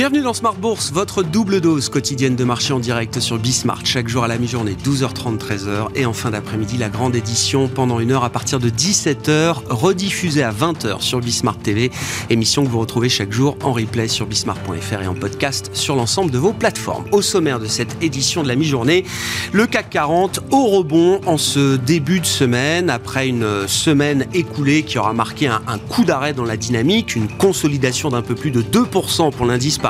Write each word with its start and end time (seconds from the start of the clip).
Bienvenue 0.00 0.22
dans 0.22 0.32
Smart 0.32 0.54
Bourse, 0.54 0.92
votre 0.92 1.22
double 1.22 1.60
dose 1.60 1.90
quotidienne 1.90 2.34
de 2.34 2.42
marché 2.42 2.72
en 2.72 2.78
direct 2.78 3.20
sur 3.20 3.38
Bismart. 3.38 3.84
Chaque 3.84 4.08
jour 4.08 4.24
à 4.24 4.28
la 4.28 4.38
mi-journée, 4.38 4.74
12h30, 4.82 5.36
13h. 5.36 5.88
Et 5.94 6.06
en 6.06 6.14
fin 6.14 6.30
d'après-midi, 6.30 6.78
la 6.78 6.88
grande 6.88 7.14
édition 7.14 7.68
pendant 7.68 8.00
une 8.00 8.10
heure 8.10 8.24
à 8.24 8.30
partir 8.30 8.60
de 8.60 8.70
17h, 8.70 9.56
rediffusée 9.68 10.42
à 10.42 10.52
20h 10.52 11.02
sur 11.02 11.20
Bismart 11.20 11.58
TV. 11.58 11.90
Émission 12.30 12.64
que 12.64 12.70
vous 12.70 12.80
retrouvez 12.80 13.10
chaque 13.10 13.30
jour 13.30 13.58
en 13.62 13.74
replay 13.74 14.08
sur 14.08 14.24
bismart.fr 14.24 15.02
et 15.02 15.06
en 15.06 15.12
podcast 15.12 15.68
sur 15.74 15.96
l'ensemble 15.96 16.30
de 16.30 16.38
vos 16.38 16.54
plateformes. 16.54 17.04
Au 17.12 17.20
sommaire 17.20 17.60
de 17.60 17.66
cette 17.66 18.02
édition 18.02 18.42
de 18.42 18.48
la 18.48 18.56
mi-journée, 18.56 19.04
le 19.52 19.66
CAC 19.66 19.90
40 19.90 20.40
au 20.50 20.68
rebond 20.68 21.20
en 21.26 21.36
ce 21.36 21.76
début 21.76 22.20
de 22.20 22.26
semaine, 22.26 22.88
après 22.88 23.28
une 23.28 23.68
semaine 23.68 24.24
écoulée 24.32 24.82
qui 24.82 24.98
aura 24.98 25.12
marqué 25.12 25.46
un, 25.48 25.60
un 25.66 25.76
coup 25.76 26.06
d'arrêt 26.06 26.32
dans 26.32 26.46
la 26.46 26.56
dynamique, 26.56 27.16
une 27.16 27.28
consolidation 27.28 28.08
d'un 28.08 28.22
peu 28.22 28.34
plus 28.34 28.50
de 28.50 28.62
2% 28.62 29.30
pour 29.32 29.44
l'indice 29.44 29.76
par 29.76 29.89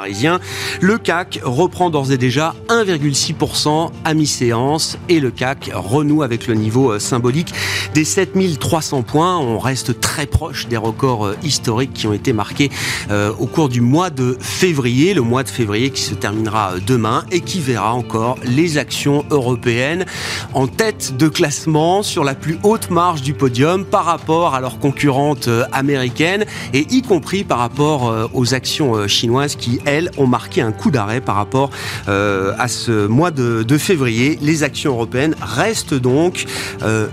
le 0.81 0.99
CAC 0.99 1.41
reprend 1.43 1.91
d'ores 1.91 2.13
et 2.13 2.19
déjà 2.19 2.55
1,6% 2.69 3.91
à 4.05 4.15
mi-séance 4.15 4.99
et 5.09 5.21
le 5.21 5.31
CAC 5.31 5.71
renoue 5.75 6.23
avec 6.23 6.47
le 6.47 6.55
niveau 6.55 6.93
euh, 6.93 6.99
symbolique 6.99 7.53
des 7.95 8.05
7300 8.05 9.03
points. 9.03 9.39
On 9.39 9.59
reste 9.59 10.01
très 10.01 10.27
proche 10.27 10.69
des 10.69 10.77
records 10.77 11.27
euh, 11.27 11.37
historiques 11.43 11.93
qui 11.93 12.07
ont 12.07 12.13
été 12.13 12.33
marqués 12.33 12.71
euh, 13.11 13.33
au 13.39 13.47
cours 13.47 13.69
du 13.69 13.81
mois 13.81 14.11
de 14.11 14.37
février, 14.41 15.15
le 15.15 15.23
mois 15.23 15.43
de 15.43 15.49
février 15.49 15.91
qui 15.91 16.03
se 16.03 16.15
terminera 16.15 16.75
demain 16.87 17.25
et 17.31 17.41
qui 17.41 17.61
verra 17.61 17.95
encore 17.95 18.37
les 18.45 18.79
actions 18.79 19.25
européennes 19.31 20.07
en 20.55 20.67
tête 20.67 21.17
de 21.17 21.29
classement 21.29 22.03
sur 22.03 22.25
la 22.25 22.35
plus 22.35 22.59
haute 22.63 22.91
marge 22.91 23.23
du 23.23 23.35
podium 23.35 23.85
par 23.85 24.05
rapport 24.05 24.55
à 24.55 24.61
leurs 24.61 24.79
concurrentes 24.79 25.49
américaines 25.73 26.45
et 26.73 26.87
y 26.91 27.03
compris 27.03 27.45
par 27.45 27.59
rapport 27.59 28.31
aux 28.33 28.55
actions 28.55 29.07
chinoises 29.09 29.57
qui, 29.57 29.81
elles, 29.91 30.11
ont 30.17 30.27
marqué 30.27 30.63
un 30.63 30.73
coup 30.73 30.91
d'arrêt 30.91 31.21
par 31.21 31.37
rapport 31.37 31.71
euh, 32.09 32.53
à 32.59 32.69
ce 32.69 33.07
mois 33.07 33.31
de, 33.31 33.79
février. 33.79 34.39
Les 34.43 34.63
actions 34.63 34.93
européennes 34.93 35.35
restent 35.41 35.95
donc 35.95 36.45
euh, 36.83 37.07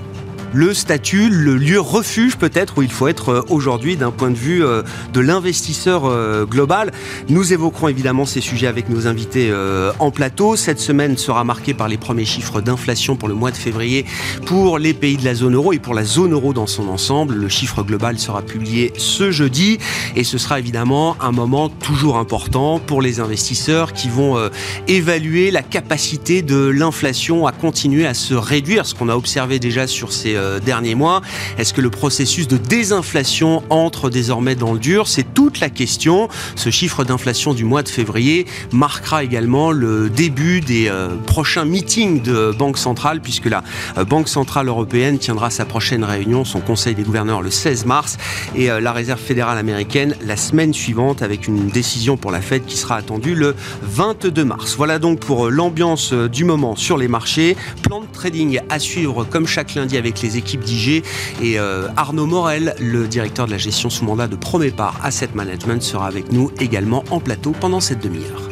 le 0.53 0.73
statut, 0.73 1.29
le 1.29 1.55
lieu 1.55 1.79
refuge 1.79 2.37
peut-être 2.37 2.77
où 2.77 2.81
il 2.81 2.91
faut 2.91 3.07
être 3.07 3.29
euh, 3.29 3.41
aujourd'hui 3.49 3.97
d'un 3.97 4.11
point 4.11 4.31
de 4.31 4.35
vue 4.35 4.63
euh, 4.63 4.81
de 5.13 5.19
l'investisseur 5.19 6.05
euh, 6.05 6.45
global. 6.45 6.91
Nous 7.29 7.53
évoquerons 7.53 7.89
évidemment 7.89 8.25
ces 8.25 8.41
sujets 8.41 8.67
avec 8.67 8.89
nos 8.89 9.07
invités 9.07 9.51
en 9.99 10.11
plateau. 10.11 10.55
Cette 10.55 10.79
semaine 10.79 11.17
sera 11.17 11.43
marquée 11.43 11.73
par 11.73 11.87
les 11.87 11.97
premiers 11.97 12.25
chiffres 12.25 12.61
d'inflation 12.61 13.15
pour 13.15 13.27
le 13.27 13.33
mois 13.33 13.51
de 13.51 13.57
février 13.57 14.05
pour 14.45 14.79
les 14.79 14.93
pays 14.93 15.17
de 15.17 15.25
la 15.25 15.35
zone 15.35 15.55
euro 15.55 15.73
et 15.73 15.79
pour 15.79 15.93
la 15.93 16.03
zone 16.03 16.33
euro 16.33 16.53
dans 16.53 16.67
son 16.67 16.87
ensemble. 16.87 17.35
Le 17.35 17.49
chiffre 17.49 17.83
global 17.83 18.19
sera 18.19 18.41
publié 18.41 18.93
ce 18.97 19.31
jeudi 19.31 19.77
et 20.15 20.23
ce 20.23 20.37
sera 20.37 20.59
évidemment 20.59 21.17
un 21.21 21.31
moment 21.31 21.69
toujours 21.69 22.17
important 22.17 22.79
pour 22.79 23.01
les 23.01 23.19
investisseurs 23.19 23.93
qui 23.93 24.09
vont 24.09 24.37
évaluer 24.87 25.51
la 25.51 25.63
capacité 25.63 26.41
de 26.41 26.67
l'inflation 26.67 27.47
à 27.47 27.51
continuer 27.51 28.05
à 28.05 28.13
se 28.13 28.33
réduire, 28.33 28.85
ce 28.85 28.95
qu'on 28.95 29.09
a 29.09 29.15
observé 29.15 29.59
déjà 29.59 29.87
sur 29.87 30.11
ces 30.11 30.36
euh, 30.37 30.59
derniers 30.59 30.95
mois. 30.95 31.21
Est-ce 31.57 31.73
que 31.73 31.81
le 31.81 31.89
processus 31.89 32.47
de 32.47 32.57
désinflation 32.57 33.63
entre 33.69 34.09
désormais 34.09 34.55
dans 34.55 34.73
le 34.73 34.79
dur? 34.79 35.07
C'est 35.07 35.33
toute 35.33 35.59
la 35.59 35.69
question. 35.69 36.29
Ce 36.55 36.69
chiffre 36.69 37.03
d'inflation 37.03 37.53
du 37.53 37.63
mois 37.63 37.83
de 37.83 37.89
février 37.89 38.45
marquera 38.71 39.23
également 39.23 39.71
le 39.71 40.09
début 40.09 40.61
des 40.61 40.87
euh, 40.87 41.09
prochains 41.25 41.65
meetings 41.65 42.21
de 42.21 42.51
Banque 42.57 42.77
centrale, 42.77 43.21
puisque 43.21 43.45
la 43.47 43.63
euh, 43.97 44.05
Banque 44.05 44.29
centrale 44.29 44.67
européenne 44.67 45.19
tiendra 45.19 45.49
sa 45.49 45.65
prochaine 45.65 46.03
réunion, 46.03 46.45
son 46.45 46.59
conseil 46.59 46.95
des 46.95 47.03
gouverneurs 47.03 47.41
le 47.41 47.51
16 47.51 47.85
mars, 47.85 48.17
et 48.55 48.67
la 48.67 48.91
Réserve 48.91 49.19
fédérale 49.19 49.57
américaine 49.57 50.15
la 50.25 50.37
semaine 50.37 50.73
suivante, 50.73 51.21
avec 51.21 51.47
une 51.47 51.67
décision 51.67 52.17
pour 52.17 52.31
la 52.31 52.41
Fed 52.41 52.65
qui 52.65 52.77
sera 52.77 52.95
attendue 52.95 53.35
le 53.35 53.55
22 53.83 54.45
mars. 54.45 54.75
Voilà 54.77 54.99
donc 54.99 55.19
pour 55.19 55.49
l'ambiance 55.49 56.13
du 56.13 56.43
moment 56.43 56.75
sur 56.75 56.97
les 56.97 57.07
marchés. 57.07 57.55
Plan 57.83 58.01
de 58.01 58.05
trading 58.11 58.59
à 58.69 58.79
suivre 58.79 59.23
comme 59.23 59.47
chaque 59.47 59.75
lundi 59.75 59.97
avec 59.97 60.21
les 60.21 60.26
les 60.27 60.37
équipes 60.37 60.61
d'IG. 60.61 61.03
Et 61.41 61.59
euh, 61.59 61.87
Arnaud 61.95 62.25
Morel, 62.25 62.75
le 62.79 63.07
directeur 63.07 63.45
de 63.45 63.51
la 63.51 63.57
gestion 63.57 63.89
sous 63.89 64.03
mandat 64.03 64.27
de 64.27 64.35
Promépar 64.35 64.99
Asset 65.03 65.29
Management, 65.33 65.81
sera 65.81 66.07
avec 66.07 66.31
nous 66.31 66.51
également 66.59 67.03
en 67.09 67.19
plateau 67.19 67.53
pendant 67.59 67.79
cette 67.79 68.03
demi-heure. 68.03 68.46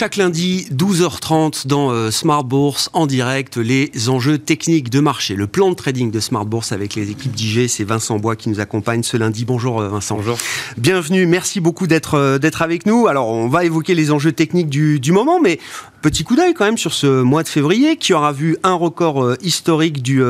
Chaque 0.00 0.16
lundi, 0.16 0.66
12h30 0.72 1.66
dans 1.66 1.90
euh, 1.90 2.10
Smart 2.10 2.42
Bourse, 2.42 2.88
en 2.94 3.06
direct, 3.06 3.58
les 3.58 3.90
enjeux 4.08 4.38
techniques 4.38 4.88
de 4.88 4.98
marché. 4.98 5.34
Le 5.34 5.46
plan 5.46 5.68
de 5.68 5.74
trading 5.74 6.10
de 6.10 6.20
Smart 6.20 6.46
Bourse 6.46 6.72
avec 6.72 6.94
les 6.94 7.10
équipes 7.10 7.32
d'IG, 7.32 7.68
c'est 7.68 7.84
Vincent 7.84 8.18
Bois 8.18 8.34
qui 8.34 8.48
nous 8.48 8.60
accompagne 8.60 9.02
ce 9.02 9.18
lundi. 9.18 9.44
Bonjour 9.44 9.78
euh, 9.78 9.90
Vincent. 9.90 10.16
Bonjour. 10.16 10.38
Bienvenue, 10.78 11.26
merci 11.26 11.60
beaucoup 11.60 11.86
d'être 11.86 12.14
euh, 12.14 12.38
d'être 12.38 12.62
avec 12.62 12.86
nous. 12.86 13.08
Alors, 13.08 13.28
on 13.28 13.48
va 13.48 13.66
évoquer 13.66 13.94
les 13.94 14.10
enjeux 14.10 14.32
techniques 14.32 14.70
du, 14.70 15.00
du 15.00 15.12
moment, 15.12 15.38
mais 15.38 15.58
petit 16.00 16.24
coup 16.24 16.34
d'œil 16.34 16.54
quand 16.54 16.64
même 16.64 16.78
sur 16.78 16.94
ce 16.94 17.20
mois 17.20 17.42
de 17.42 17.48
février 17.48 17.98
qui 17.98 18.14
aura 18.14 18.32
vu 18.32 18.56
un 18.62 18.72
record 18.72 19.34
historique 19.42 20.00
du 20.02 20.22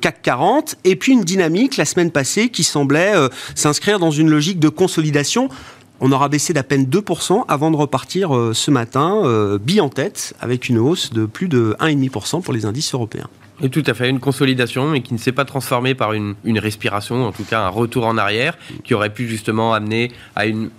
CAC 0.00 0.22
40 0.22 0.76
et 0.84 0.96
puis 0.96 1.12
une 1.12 1.22
dynamique 1.22 1.76
la 1.76 1.84
semaine 1.84 2.10
passée 2.10 2.48
qui 2.48 2.64
semblait 2.64 3.12
s'inscrire 3.54 3.98
dans 3.98 4.10
une 4.10 4.30
logique 4.30 4.58
de 4.58 4.70
consolidation 4.70 5.50
on 6.00 6.12
aura 6.12 6.28
baissé 6.28 6.52
d'à 6.52 6.62
peine 6.62 6.84
2% 6.84 7.44
avant 7.48 7.70
de 7.70 7.76
repartir 7.76 8.36
euh, 8.36 8.52
ce 8.54 8.70
matin, 8.70 9.22
euh, 9.24 9.58
en 9.80 9.88
tête, 9.88 10.34
avec 10.40 10.68
une 10.68 10.78
hausse 10.78 11.12
de 11.12 11.26
plus 11.26 11.48
de 11.48 11.76
1,5% 11.80 12.42
pour 12.42 12.52
les 12.52 12.66
indices 12.66 12.94
européens. 12.94 13.28
Et 13.60 13.68
tout 13.70 13.82
à 13.86 13.94
fait, 13.94 14.08
une 14.08 14.20
consolidation, 14.20 14.88
mais 14.88 15.02
qui 15.02 15.14
ne 15.14 15.18
s'est 15.18 15.32
pas 15.32 15.44
transformée 15.44 15.94
par 15.94 16.12
une, 16.12 16.34
une, 16.44 16.58
respiration, 16.58 17.26
en 17.26 17.32
tout 17.32 17.44
cas 17.44 17.62
un 17.62 17.68
retour 17.68 18.06
en 18.06 18.16
arrière, 18.16 18.56
qui 18.84 18.94
aurait 18.94 19.12
pu 19.12 19.26
justement 19.26 19.74
amener 19.74 20.12
à 20.36 20.46
une 20.46 20.70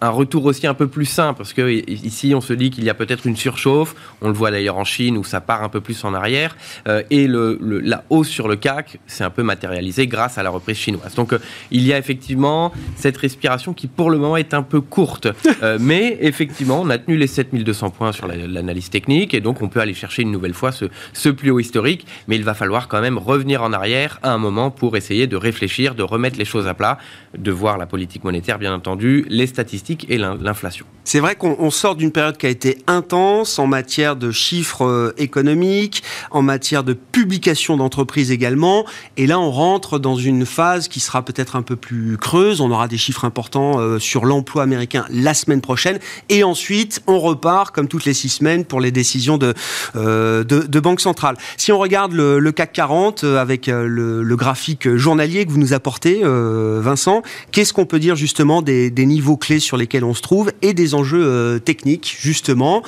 un 0.00 0.10
retour 0.10 0.44
aussi 0.44 0.66
un 0.66 0.74
peu 0.74 0.86
plus 0.86 1.06
sain, 1.06 1.34
parce 1.34 1.52
que 1.52 1.68
ici 1.70 2.34
on 2.34 2.40
se 2.40 2.52
dit 2.52 2.70
qu'il 2.70 2.84
y 2.84 2.90
a 2.90 2.94
peut-être 2.94 3.26
une 3.26 3.36
surchauffe, 3.36 3.94
on 4.22 4.28
le 4.28 4.34
voit 4.34 4.50
d'ailleurs 4.50 4.76
en 4.76 4.84
Chine 4.84 5.16
où 5.16 5.24
ça 5.24 5.40
part 5.40 5.62
un 5.62 5.68
peu 5.68 5.80
plus 5.80 6.04
en 6.04 6.14
arrière, 6.14 6.56
euh, 6.86 7.02
et 7.10 7.26
le, 7.26 7.58
la 7.60 8.04
hausse 8.10 8.28
sur 8.28 8.48
le 8.48 8.56
CAC 8.56 8.98
s'est 9.06 9.24
un 9.24 9.30
peu 9.30 9.42
matérialisée 9.42 10.06
grâce 10.06 10.38
à 10.38 10.42
la 10.42 10.50
reprise 10.50 10.76
chinoise. 10.76 11.14
Donc 11.14 11.32
euh, 11.32 11.38
il 11.70 11.82
y 11.82 11.92
a 11.92 11.98
effectivement 11.98 12.72
cette 12.96 13.16
respiration 13.16 13.72
qui 13.74 13.86
pour 13.86 14.10
le 14.10 14.18
moment 14.18 14.36
est 14.36 14.54
un 14.54 14.62
peu 14.62 14.80
courte, 14.80 15.28
euh, 15.62 15.78
mais 15.80 16.18
effectivement 16.20 16.80
on 16.80 16.90
a 16.90 16.98
tenu 16.98 17.16
les 17.16 17.26
7200 17.26 17.90
points 17.90 18.12
sur 18.12 18.28
l'analyse 18.28 18.90
technique, 18.90 19.34
et 19.34 19.40
donc 19.40 19.62
on 19.62 19.68
peut 19.68 19.80
aller 19.80 19.94
chercher 19.94 20.22
une 20.22 20.30
nouvelle 20.30 20.54
fois 20.54 20.72
ce, 20.72 20.86
ce 21.12 21.28
plus 21.28 21.50
haut 21.50 21.60
historique, 21.60 22.06
mais 22.28 22.36
il 22.36 22.44
va 22.44 22.54
falloir 22.54 22.88
quand 22.88 23.00
même 23.00 23.18
revenir 23.18 23.62
en 23.62 23.72
arrière 23.72 24.20
à 24.22 24.32
un 24.32 24.38
moment 24.38 24.70
pour 24.70 24.96
essayer 24.96 25.26
de 25.26 25.36
réfléchir, 25.36 25.94
de 25.94 26.02
remettre 26.02 26.38
les 26.38 26.44
choses 26.44 26.68
à 26.68 26.74
plat, 26.74 26.98
de 27.36 27.50
voir 27.50 27.78
la 27.78 27.86
politique 27.86 28.24
monétaire 28.24 28.58
bien 28.58 28.74
entendu, 28.74 29.24
les 29.28 29.46
statistiques, 29.46 29.87
et 29.90 30.18
l'inflation. 30.18 30.86
C'est 31.08 31.20
vrai 31.20 31.36
qu'on 31.36 31.70
sort 31.70 31.96
d'une 31.96 32.12
période 32.12 32.36
qui 32.36 32.44
a 32.44 32.50
été 32.50 32.76
intense 32.86 33.58
en 33.58 33.66
matière 33.66 34.14
de 34.14 34.30
chiffres 34.30 34.84
euh, 34.84 35.14
économiques, 35.16 36.02
en 36.30 36.42
matière 36.42 36.84
de 36.84 36.92
publication 36.92 37.78
d'entreprises 37.78 38.30
également, 38.30 38.84
et 39.16 39.26
là 39.26 39.40
on 39.40 39.50
rentre 39.50 39.98
dans 39.98 40.16
une 40.16 40.44
phase 40.44 40.86
qui 40.86 41.00
sera 41.00 41.24
peut-être 41.24 41.56
un 41.56 41.62
peu 41.62 41.76
plus 41.76 42.18
creuse. 42.18 42.60
On 42.60 42.70
aura 42.70 42.88
des 42.88 42.98
chiffres 42.98 43.24
importants 43.24 43.80
euh, 43.80 43.98
sur 43.98 44.26
l'emploi 44.26 44.64
américain 44.64 45.06
la 45.08 45.32
semaine 45.32 45.62
prochaine, 45.62 45.98
et 46.28 46.44
ensuite 46.44 47.00
on 47.06 47.18
repart 47.18 47.74
comme 47.74 47.88
toutes 47.88 48.04
les 48.04 48.12
six 48.12 48.28
semaines 48.28 48.66
pour 48.66 48.78
les 48.78 48.90
décisions 48.90 49.38
de, 49.38 49.54
euh, 49.96 50.44
de, 50.44 50.80
banque 50.80 51.00
centrale. 51.00 51.38
Si 51.56 51.72
on 51.72 51.78
regarde 51.78 52.12
le, 52.12 52.52
CAC 52.52 52.74
40 52.74 53.24
avec 53.24 53.68
le, 53.68 54.36
graphique 54.36 54.94
journalier 54.96 55.46
que 55.46 55.52
vous 55.52 55.58
nous 55.58 55.72
apportez, 55.72 56.20
Vincent, 56.22 57.22
qu'est-ce 57.50 57.72
qu'on 57.72 57.86
peut 57.86 57.98
dire 57.98 58.14
justement 58.14 58.60
des, 58.60 58.90
des 58.90 59.06
niveaux 59.06 59.38
clés 59.38 59.58
sur 59.58 59.78
lesquels 59.78 60.04
on 60.04 60.12
se 60.12 60.20
trouve 60.20 60.52
et 60.60 60.74
des 60.74 60.94
enjeux 60.98 61.24
euh, 61.24 61.58
techniques, 61.58 62.16
justement, 62.20 62.82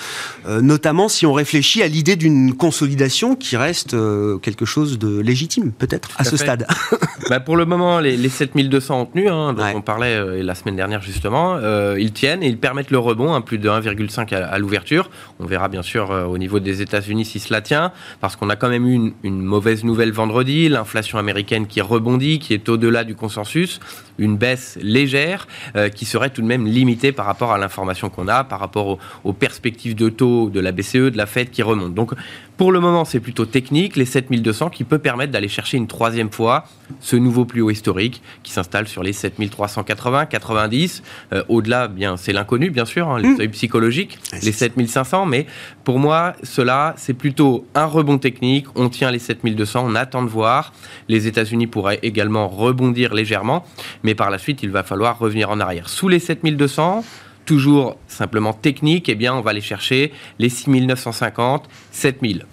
euh, 0.47 0.61
notamment 0.61 1.09
si 1.09 1.27
on 1.27 1.33
réfléchit 1.33 1.83
à 1.83 1.87
l'idée 1.87 2.17
d'une 2.17 2.55
consolidation 2.55 3.37
qui 3.37 3.57
reste 3.57 3.95
euh, 3.95 4.39
quelque 4.39 4.65
chose 4.65 4.99
de 4.99 5.21
légitime, 5.21 5.73
peut-être, 5.73 6.11
à, 6.17 6.25
ce 6.25 6.37
stade. 6.37 6.67
bah 7.31 7.41
pour 7.41 7.57
le 7.57 7.65
moment, 7.65 8.01
les, 8.01 8.17
les 8.17 8.29
7200 8.29 9.01
ont 9.01 9.07
tenu, 9.07 9.29
hein, 9.29 9.53
dont 9.53 9.65
on 9.75 9.81
parlait 9.81 10.43
la 10.43 10.55
semaine 10.55 10.77
dernière, 10.77 11.03
justement, 11.03 11.59
ils 11.97 12.13
tiennent 12.13 12.43
et 12.43 12.49
ils 12.49 12.59
permettent 12.59 12.91
le 12.91 12.99
rebond, 12.99 13.33
hein, 13.33 13.41
plus 13.41 13.59
de 13.59 13.69
1,5 13.69 14.35
à, 14.35 14.59
l'ouverture. 14.59 15.11
On 15.39 15.47
verra 15.47 15.69
bien 15.69 15.83
sûr 15.83 16.11
au 16.11 16.39
niveau 16.39 16.59
des 16.61 16.83
États-Unis 16.83 17.25
si 17.25 17.39
cela 17.39 17.61
tient, 17.61 17.93
parce 18.21 18.37
qu'on 18.37 18.51
a 18.51 18.57
quand 18.57 18.69
même 18.69 18.87
eu 18.87 18.95
une, 18.95 19.13
une 19.23 19.41
mauvaise 19.41 19.85
nouvelle 19.85 20.13
vendredi, 20.13 20.69
l'inflation 20.69 21.19
américaine 21.19 21.67
qui 21.67 21.81
rebondit, 21.81 22.39
qui 22.41 22.55
est 22.55 22.69
au-delà 22.69 23.05
du 23.05 23.15
consensus, 23.15 23.81
une 24.19 24.37
baisse 24.37 24.79
légère 24.83 25.47
qui 25.95 26.05
serait 26.05 26.31
tout 26.31 26.43
de 26.43 26.47
même 26.47 26.67
liée 26.67 26.81
limité 26.81 27.13
par 27.13 27.27
rapport 27.27 27.53
à 27.53 27.59
l'information 27.59 28.00
qu'on 28.09 28.29
a, 28.29 28.45
par 28.45 28.61
rapport 28.61 28.99
aux, 29.25 29.33
perspectives 29.33 29.95
de 29.95 30.09
taux 30.09 30.51
de 30.51 30.61
la 30.61 30.73
BCE, 30.73 31.11
de 31.11 31.17
la 31.17 31.27
Fed 31.27 31.51
qui 31.51 31.63
remontent. 31.63 31.91
Donc 31.91 32.15
pour 32.61 32.73
le 32.73 32.81
moment, 32.81 33.07
c'est 33.07 33.21
plutôt 33.21 33.47
technique, 33.47 33.97
les 33.97 34.05
7200 34.05 34.69
qui 34.69 34.85
peut 34.85 34.99
permettre 34.99 35.33
d'aller 35.33 35.49
chercher 35.49 35.79
une 35.79 35.87
troisième 35.87 36.31
fois 36.31 36.65
ce 37.01 37.17
nouveau 37.17 37.47
plus 37.47 37.63
haut 37.63 37.71
historique 37.71 38.23
qui 38.43 38.53
s'installe 38.53 38.87
sur 38.87 39.03
les 39.03 39.15
7380, 39.15 40.27
90. 40.27 41.03
Euh, 41.33 41.43
au-delà, 41.49 41.89
bien, 41.89 42.19
c'est 42.19 42.33
l'inconnu, 42.35 42.71
bien 42.71 42.85
sûr, 42.85 43.09
hein, 43.09 43.19
les 43.19 43.29
mmh. 43.29 43.37
seuils 43.39 43.49
psychologiques, 43.49 44.19
les 44.43 44.53
7500. 44.53 45.25
Mais 45.25 45.47
pour 45.85 45.99
moi, 45.99 46.35
cela, 46.43 46.93
c'est 46.99 47.15
plutôt 47.15 47.67
un 47.75 47.87
rebond 47.87 48.19
technique. 48.19 48.67
On 48.75 48.91
tient 48.91 49.11
les 49.11 49.19
7200, 49.19 49.83
on 49.87 49.95
attend 49.95 50.23
de 50.23 50.29
voir. 50.29 50.75
Les 51.09 51.27
États-Unis 51.27 51.67
pourraient 51.67 52.01
également 52.03 52.47
rebondir 52.47 53.15
légèrement, 53.15 53.65
mais 54.03 54.15
par 54.15 54.29
la 54.29 54.37
suite, 54.37 54.63
il 54.63 54.71
va 54.71 54.83
falloir 54.83 55.19
revenir 55.19 55.49
en 55.49 55.61
arrière. 55.61 55.89
Sous 55.89 56.09
les 56.09 56.19
7200, 56.19 57.05
toujours 57.51 57.97
simplement 58.07 58.53
technique, 58.53 59.09
eh 59.09 59.17
bien, 59.17 59.35
on 59.35 59.41
va 59.41 59.51
aller 59.51 59.61
chercher 59.61 60.13
les 60.39 60.49
6950, 60.49 61.69
7000. 61.91 62.47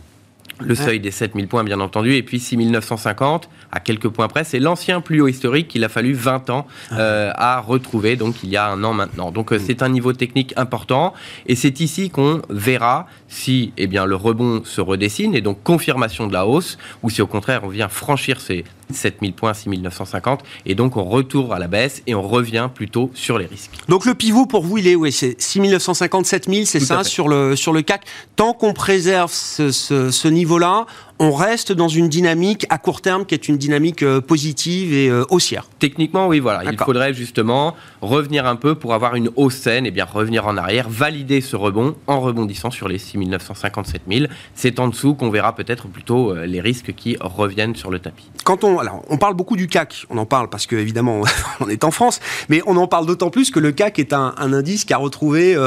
Le 0.60 0.74
seuil 0.74 1.00
des 1.00 1.12
7000 1.12 1.48
points, 1.48 1.64
bien 1.64 1.80
entendu, 1.80 2.16
et 2.16 2.24
puis 2.24 2.40
6950, 2.40 3.48
à 3.72 3.80
quelques 3.80 4.10
points 4.10 4.28
près, 4.28 4.44
c'est 4.44 4.60
l'ancien 4.60 5.02
plus 5.02 5.22
haut 5.22 5.28
historique 5.28 5.68
qu'il 5.68 5.84
a 5.84 5.90
fallu 5.90 6.14
20 6.14 6.50
ans 6.50 6.68
ah. 6.92 7.00
euh, 7.00 7.32
à 7.36 7.60
retrouver, 7.60 8.16
donc 8.16 8.44
il 8.44 8.50
y 8.50 8.58
a 8.58 8.68
un 8.68 8.84
an 8.84 8.94
maintenant. 8.94 9.32
Donc 9.32 9.52
euh, 9.52 9.60
c'est 9.64 9.82
un 9.82 9.90
niveau 9.90 10.14
technique 10.14 10.54
important, 10.58 11.14
et 11.46 11.56
c'est 11.56 11.80
ici 11.80 12.10
qu'on 12.10 12.42
verra 12.50 13.08
si 13.28 13.74
eh 13.78 13.88
bien, 13.88 14.06
le 14.06 14.16
rebond 14.16 14.64
se 14.64 14.82
redessine, 14.82 15.36
et 15.36 15.42
donc 15.42 15.62
confirmation 15.64 16.28
de 16.28 16.34
la 16.34 16.48
hausse, 16.48 16.78
ou 17.04 17.10
si 17.10 17.22
au 17.22 17.28
contraire 17.28 17.62
on 17.64 17.70
vient 17.70 17.90
franchir 17.90 18.40
ces 18.40 18.64
7000 18.94 19.34
points, 19.34 19.54
6950, 19.54 20.44
et 20.66 20.76
donc 20.76 20.98
on 20.98 21.04
retourne 21.04 21.52
à 21.52 21.60
la 21.60 21.68
baisse 21.68 22.04
et 22.08 22.16
on 22.16 22.22
revient 22.22 22.70
plutôt 22.74 23.12
sur 23.14 23.38
les 23.38 23.46
risques. 23.46 23.72
Donc 23.90 24.06
le 24.06 24.14
pivot 24.14 24.46
pour 24.46 24.64
vous, 24.64 24.78
il 24.78 24.88
est, 24.88 24.96
oui, 24.96 25.12
c'est 25.12 25.40
6950, 25.42 26.26
7000, 26.26 26.68
c'est 26.68 26.80
ça, 26.80 27.04
sur 27.04 27.28
le, 27.28 27.56
sur 27.56 27.74
le 27.74 27.82
CAC? 27.82 28.06
Tant 28.36 28.54
qu'on 28.54 28.74
préserve 28.74 29.32
ce, 29.32 29.72
ce 29.72 30.28
niveau-là, 30.28 30.86
on 31.20 31.34
reste 31.34 31.72
dans 31.72 31.88
une 31.88 32.10
dynamique 32.10 32.66
à 32.70 32.78
court 32.78 33.02
terme 33.02 33.26
qui 33.26 33.34
est 33.34 33.48
une 33.48 33.58
dynamique 33.58 34.04
euh, 34.04 34.22
positive 34.22 34.94
et 34.94 35.10
euh, 35.10 35.26
haussière. 35.30 35.68
Techniquement, 35.80 36.28
oui, 36.28 36.40
voilà. 36.40 36.64
Il 36.72 36.78
faudrait 36.78 37.14
justement 37.14 37.76
revenir 38.02 38.46
un 38.46 38.56
peu 38.56 38.76
pour 38.76 38.94
avoir 38.94 39.16
une 39.16 39.32
hausse 39.36 39.56
saine 39.56 39.86
et 39.86 39.92
bien 39.92 40.06
revenir 40.06 40.46
en 40.46 40.58
arrière, 40.58 40.88
valider 40.90 41.42
ce 41.42 41.56
rebond 41.56 41.96
en 42.06 42.22
rebondissant 42.22 42.70
sur 42.70 42.88
les 42.88 43.00
6957 43.00 44.04
000. 44.10 44.26
C'est 44.54 44.80
en 44.80 44.88
dessous 44.90 45.16
qu'on 45.16 45.30
verra 45.30 45.56
peut-être 45.56 45.88
plutôt 45.88 46.32
euh, 46.32 46.46
les 46.46 46.62
risques 46.62 46.94
qui 46.94 47.18
reviennent 47.20 47.76
sur 47.76 47.90
le 47.90 48.00
tapis. 48.00 48.30
Quand 48.44 48.64
on, 48.64 48.80
alors, 48.80 49.04
on 49.10 49.18
parle 49.18 49.34
beaucoup 49.34 49.56
du 49.56 49.68
CAC, 49.68 50.06
on 50.10 50.18
en 50.18 50.26
parle 50.26 50.50
parce 50.50 50.68
que 50.68 50.76
évidemment 50.76 51.22
on 51.60 51.70
est 51.70 51.84
en 51.84 51.92
France, 51.92 52.20
mais 52.50 52.62
on 52.68 52.78
en 52.78 52.88
parle 52.88 53.08
d'autant 53.08 53.30
plus 53.30 53.50
que 53.50 53.60
le 53.60 53.72
CAC 53.72 54.00
est 54.00 54.14
un, 54.14 54.36
indice 54.38 54.86
qui 54.86 54.94
a 54.94 54.98
retrouvé, 54.98 55.58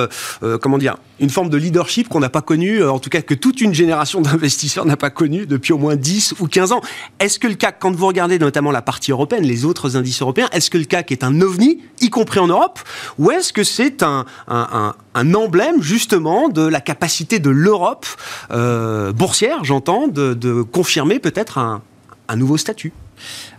comment 0.63 0.79
dire, 0.79 0.97
une 1.19 1.29
forme 1.29 1.51
de 1.51 1.57
leadership 1.57 2.09
qu'on 2.09 2.21
n'a 2.21 2.31
pas 2.31 2.41
connu, 2.41 2.83
en 2.83 2.99
tout 2.99 3.11
cas 3.11 3.21
que 3.21 3.35
toute 3.35 3.61
une 3.61 3.75
génération 3.75 4.21
d'investisseurs 4.21 4.87
n'a 4.87 4.97
pas 4.97 5.11
connu 5.11 5.40
depuis 5.47 5.73
au 5.73 5.79
moins 5.79 5.97
10 5.97 6.35
ou 6.41 6.47
15 6.47 6.73
ans. 6.73 6.81
Est-ce 7.19 7.39
que 7.39 7.47
le 7.47 7.55
CAC, 7.55 7.77
quand 7.79 7.95
vous 7.95 8.07
regardez 8.07 8.39
notamment 8.39 8.71
la 8.71 8.83
partie 8.83 9.11
européenne, 9.11 9.45
les 9.45 9.65
autres 9.65 9.97
indices 9.97 10.23
européens, 10.23 10.49
est-ce 10.53 10.71
que 10.71 10.79
le 10.79 10.85
CAC 10.85 11.13
est 11.13 11.25
un 11.25 11.41
ovni, 11.41 11.81
y 12.01 12.11
compris 12.11 12.41
en 12.41 12.47
Europe, 12.47 12.79
ou 13.19 13.31
est-ce 13.31 13.53
que 13.53 13.65
c'est 13.65 14.03
un, 14.03 14.25
emblème 15.15 15.83
justement 15.83 16.49
de 16.49 16.67
la 16.67 16.81
capacité 16.81 17.39
de 17.39 17.51
l'Europe 17.51 18.07
euh, 18.51 19.13
boursière, 19.13 19.65
j'entends, 19.65 20.09
de, 20.09 20.63
confirmer 20.63 21.19
peut-être 21.19 21.59
un, 21.59 21.83
nouveau 22.37 22.57
statut? 22.57 22.93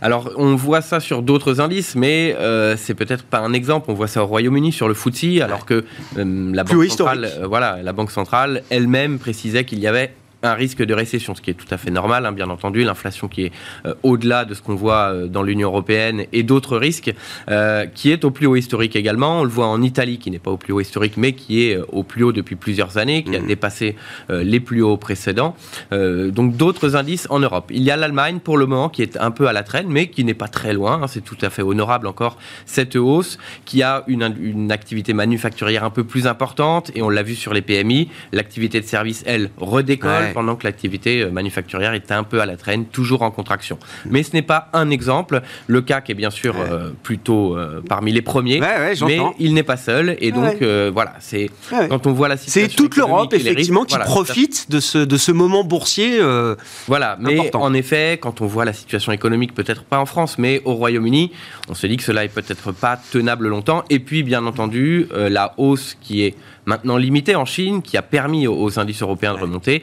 Alors, 0.00 0.30
on 0.36 0.56
voit 0.56 0.80
ça 0.80 0.98
sur 0.98 1.22
d'autres 1.22 1.60
indices, 1.60 1.94
mais 1.94 2.34
euh, 2.38 2.76
c'est 2.76 2.94
peut-être 2.94 3.22
pas 3.22 3.38
un 3.38 3.52
exemple. 3.52 3.90
On 3.90 3.94
voit 3.94 4.08
ça 4.08 4.24
au 4.24 4.26
Royaume-Uni 4.26 4.72
sur 4.72 4.88
le 4.88 4.94
FTSE, 4.94 5.40
alors 5.40 5.66
que 5.66 5.84
euh, 6.18 6.52
la 6.52 6.64
banque 6.64 6.84
centrale, 6.86 7.30
voilà, 7.48 7.80
la 7.82 7.92
banque 7.92 8.10
centrale 8.10 8.62
elle-même 8.70 9.18
précisait 9.20 9.64
qu'il 9.64 9.78
y 9.78 9.86
avait 9.86 10.12
un 10.42 10.54
risque 10.54 10.82
de 10.82 10.94
récession, 10.94 11.34
ce 11.34 11.40
qui 11.40 11.50
est 11.50 11.54
tout 11.54 11.72
à 11.72 11.78
fait 11.78 11.90
normal, 11.90 12.26
hein, 12.26 12.32
bien 12.32 12.50
entendu, 12.50 12.82
l'inflation 12.82 13.28
qui 13.28 13.44
est 13.44 13.52
euh, 13.86 13.94
au-delà 14.02 14.44
de 14.44 14.54
ce 14.54 14.62
qu'on 14.62 14.74
voit 14.74 15.12
euh, 15.12 15.26
dans 15.28 15.42
l'Union 15.42 15.68
européenne 15.68 16.24
et 16.32 16.42
d'autres 16.42 16.76
risques, 16.76 17.12
euh, 17.48 17.86
qui 17.86 18.10
est 18.10 18.24
au 18.24 18.30
plus 18.30 18.46
haut 18.46 18.56
historique 18.56 18.96
également. 18.96 19.40
On 19.40 19.44
le 19.44 19.50
voit 19.50 19.68
en 19.68 19.82
Italie, 19.82 20.18
qui 20.18 20.30
n'est 20.30 20.40
pas 20.40 20.50
au 20.50 20.56
plus 20.56 20.72
haut 20.72 20.80
historique, 20.80 21.16
mais 21.16 21.32
qui 21.32 21.68
est 21.68 21.78
au 21.92 22.02
plus 22.02 22.24
haut 22.24 22.32
depuis 22.32 22.56
plusieurs 22.56 22.98
années, 22.98 23.22
qui 23.22 23.36
a 23.36 23.40
mmh. 23.40 23.46
dépassé 23.46 23.96
les 24.30 24.60
plus 24.60 24.82
hauts 24.82 24.96
précédents. 24.96 25.54
donc 25.90 26.56
d'autres 26.56 26.96
indices 26.96 27.26
en 27.30 27.38
Europe. 27.38 27.70
Il 27.70 27.82
y 27.82 27.90
a 27.90 27.96
l'Allemagne 27.96 28.40
pour 28.40 28.58
le 28.58 28.66
moment 28.66 28.88
qui 28.88 29.02
est 29.02 29.16
un 29.18 29.30
peu 29.30 29.46
à 29.46 29.52
la 29.52 29.62
traîne, 29.62 29.86
mais 29.88 30.08
qui 30.08 30.24
n'est 30.24 30.34
pas 30.34 30.48
très 30.48 30.72
loin. 30.72 31.00
Hein, 31.02 31.06
c'est 31.06 31.22
tout 31.22 31.36
à 31.40 31.50
fait 31.50 31.62
honorable 31.62 32.06
encore 32.06 32.36
cette 32.66 32.96
hausse, 32.96 33.38
qui 33.64 33.82
a 33.82 34.04
une, 34.06 34.34
une 34.40 34.72
activité 34.72 35.12
manufacturière 35.12 35.84
un 35.84 35.90
peu 35.90 36.04
plus 36.04 36.26
importante, 36.26 36.90
et 36.94 37.02
on 37.02 37.08
l'a 37.08 37.22
vu 37.22 37.34
sur 37.34 37.54
les 37.54 37.62
PMI. 37.62 38.08
L'activité 38.32 38.80
de 38.80 38.86
service, 38.86 39.22
elle, 39.26 39.50
redécolle 39.58 40.31
pendant 40.32 40.56
que 40.56 40.64
l'activité 40.64 41.22
euh, 41.22 41.30
manufacturière 41.30 41.94
était 41.94 42.14
un 42.14 42.24
peu 42.24 42.40
à 42.40 42.46
la 42.46 42.56
traîne, 42.56 42.86
toujours 42.86 43.22
en 43.22 43.30
contraction. 43.30 43.78
Mais 44.06 44.22
ce 44.22 44.32
n'est 44.32 44.42
pas 44.42 44.68
un 44.72 44.90
exemple. 44.90 45.42
Le 45.66 45.82
CAC 45.82 46.10
est 46.10 46.14
bien 46.14 46.30
sûr 46.30 46.56
euh, 46.58 46.90
plutôt 47.02 47.56
euh, 47.56 47.82
parmi 47.88 48.12
les 48.12 48.22
premiers, 48.22 48.60
mais 48.60 49.20
il 49.38 49.54
n'est 49.54 49.62
pas 49.62 49.76
seul. 49.76 50.16
Et 50.20 50.32
donc, 50.32 50.62
voilà, 50.92 51.14
c'est 51.20 51.50
quand 51.70 52.06
on 52.06 52.12
voit 52.12 52.28
la 52.28 52.36
situation. 52.36 52.70
C'est 52.70 52.76
toute 52.76 52.96
l'Europe, 52.96 53.32
effectivement, 53.34 53.84
qui 53.84 53.98
profite 53.98 54.70
de 54.70 54.80
ce, 54.80 54.98
de 54.98 55.16
ce 55.16 55.32
moment 55.32 55.64
boursier. 55.64 56.20
voilà, 56.86 57.16
mais 57.20 57.50
en 57.54 57.74
effet, 57.74 58.18
quand 58.20 58.40
on 58.40 58.46
voit 58.46 58.64
la 58.64 58.72
situation 58.72 59.12
économique, 59.12 59.54
peut-être 59.54 59.84
pas 59.84 59.98
en 59.98 60.06
France, 60.06 60.38
mais 60.38 60.60
au 60.64 60.74
Royaume-Uni, 60.74 61.32
on 61.68 61.74
se 61.74 61.86
dit 61.86 61.96
que 61.96 62.02
cela 62.02 62.24
est 62.24 62.28
peut-être 62.28 62.72
pas 62.72 62.98
tenable 63.10 63.48
longtemps. 63.48 63.84
Et 63.90 63.98
puis, 63.98 64.22
bien 64.22 64.44
entendu, 64.46 65.06
la 65.14 65.54
hausse 65.56 65.96
qui 66.00 66.22
est 66.22 66.34
maintenant 66.66 66.96
limité 66.96 67.34
en 67.34 67.44
Chine, 67.44 67.82
qui 67.82 67.96
a 67.96 68.02
permis 68.02 68.46
aux, 68.46 68.78
indices 68.78 69.02
européens 69.02 69.34
de 69.34 69.40
remonter, 69.40 69.82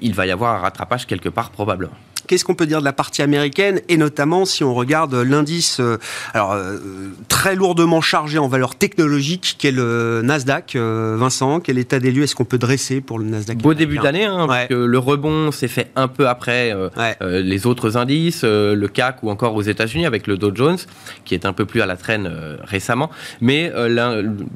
il 0.00 0.14
va 0.14 0.26
y 0.26 0.30
avoir 0.30 0.54
un 0.56 0.58
rattrapage 0.58 1.06
quelque 1.06 1.28
part 1.28 1.50
probablement. 1.50 1.96
Qu'est-ce 2.26 2.44
qu'on 2.44 2.54
peut 2.54 2.66
dire 2.66 2.80
de 2.80 2.84
la 2.84 2.92
partie 2.92 3.22
américaine 3.22 3.80
et 3.88 3.96
notamment 3.96 4.44
si 4.44 4.64
on 4.64 4.74
regarde 4.74 5.14
l'indice 5.14 5.78
euh, 5.80 5.98
alors 6.34 6.52
euh, 6.52 6.78
très 7.28 7.54
lourdement 7.54 8.00
chargé 8.00 8.38
en 8.38 8.48
valeur 8.48 8.74
technologique 8.74 9.56
qu'est 9.58 9.70
le 9.70 10.22
Nasdaq 10.24 10.74
euh, 10.74 11.16
Vincent, 11.18 11.60
quel 11.60 11.78
état 11.78 12.00
des 12.00 12.10
lieux 12.10 12.24
est-ce 12.24 12.34
qu'on 12.34 12.44
peut 12.44 12.58
dresser 12.58 13.00
pour 13.00 13.18
le 13.18 13.26
Nasdaq 13.26 13.58
Beau 13.58 13.74
début 13.74 13.98
d'année 13.98 14.24
hein, 14.24 14.46
le 14.70 14.98
rebond 14.98 15.52
s'est 15.52 15.68
fait 15.68 15.90
un 15.94 16.08
peu 16.08 16.28
après 16.28 16.74
les 17.20 17.66
autres 17.66 17.96
indices, 17.96 18.44
le 18.44 18.86
CAC 18.86 19.22
ou 19.22 19.30
encore 19.30 19.54
aux 19.54 19.62
États-Unis 19.62 20.06
avec 20.06 20.26
le 20.26 20.36
Dow 20.36 20.54
Jones 20.54 20.78
qui 21.24 21.34
est 21.34 21.46
un 21.46 21.52
peu 21.52 21.64
plus 21.64 21.80
à 21.80 21.86
la 21.86 21.96
traîne 21.96 22.30
récemment, 22.62 23.10
mais 23.40 23.72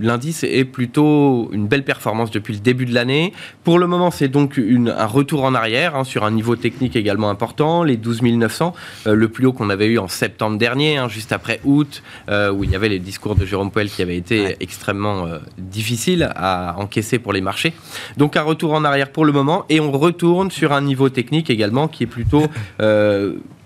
l'indice 0.00 0.44
est 0.44 0.64
plutôt 0.64 1.50
une 1.52 1.66
belle 1.66 1.84
performance 1.84 2.30
depuis 2.30 2.54
le 2.54 2.60
début 2.60 2.86
de 2.86 2.94
l'année. 2.94 3.32
Pour 3.64 3.78
le 3.78 3.86
moment, 3.86 4.10
c'est 4.10 4.28
donc 4.28 4.56
une, 4.56 4.88
un 4.88 5.06
retour 5.06 5.44
en 5.44 5.54
arrière 5.54 5.96
hein, 5.96 6.04
sur 6.04 6.24
un 6.24 6.30
niveau 6.30 6.56
technique 6.56 6.96
également 6.96 7.30
important 7.30 7.59
les 7.84 7.96
12 7.96 8.22
900, 8.22 8.74
euh, 9.06 9.14
le 9.14 9.28
plus 9.28 9.46
haut 9.46 9.52
qu'on 9.52 9.70
avait 9.70 9.86
eu 9.86 9.98
en 9.98 10.08
septembre 10.08 10.58
dernier, 10.58 10.96
hein, 10.96 11.08
juste 11.08 11.32
après 11.32 11.60
août, 11.64 12.02
euh, 12.28 12.50
où 12.50 12.64
il 12.64 12.70
y 12.70 12.76
avait 12.76 12.88
les 12.88 12.98
discours 12.98 13.34
de 13.34 13.44
Jérôme 13.44 13.70
Poel 13.70 13.90
qui 13.90 14.02
avaient 14.02 14.16
été 14.16 14.56
extrêmement 14.60 15.26
euh, 15.26 15.38
difficiles 15.58 16.30
à 16.34 16.74
encaisser 16.78 17.18
pour 17.18 17.32
les 17.32 17.40
marchés. 17.40 17.72
Donc 18.16 18.36
un 18.36 18.42
retour 18.42 18.72
en 18.72 18.84
arrière 18.84 19.10
pour 19.10 19.24
le 19.24 19.32
moment, 19.32 19.64
et 19.68 19.80
on 19.80 19.92
retourne 19.92 20.50
sur 20.50 20.72
un 20.72 20.80
niveau 20.80 21.08
technique 21.08 21.50
également 21.50 21.88
qui 21.88 22.04
est 22.04 22.06
plutôt 22.06 22.46